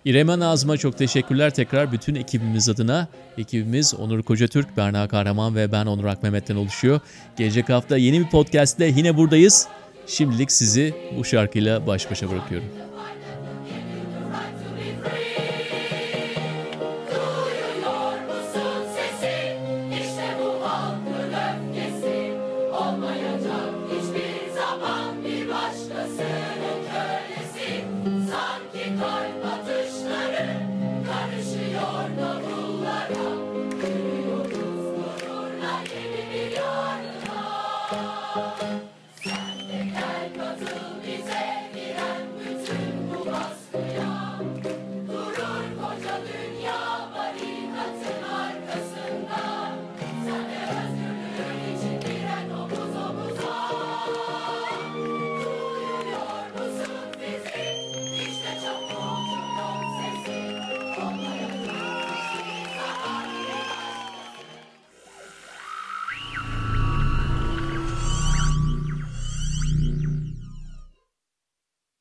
İrem 0.08 0.28
Nazım'a 0.28 0.78
çok 0.78 0.98
teşekkürler 0.98 1.54
tekrar 1.54 1.92
bütün 1.92 2.16
ekibimiz 2.16 2.70
adına. 2.70 3.08
Ekibimiz 3.38 3.94
Onur 3.94 4.24
Kocatürk, 4.24 4.78
Berna 4.78 5.08
Kahraman 5.08 5.56
ve 5.56 5.72
ben 5.72 5.86
Onur 5.86 6.06
Akmehmet'ten 6.06 6.56
oluşuyor. 6.56 7.00
Gelecek 7.38 7.70
hafta 7.70 7.98
yeni 7.98 8.20
bir 8.20 8.30
podcast'te 8.30 8.86
yine 8.86 9.18
buradayız. 9.18 9.68
Şimdilik 10.06 10.52
sizi 10.52 10.94
bu 11.18 11.26
şarkıyla 11.26 11.88
baş 11.88 12.12
başa 12.12 12.32
bırakıyorum. 12.32 12.87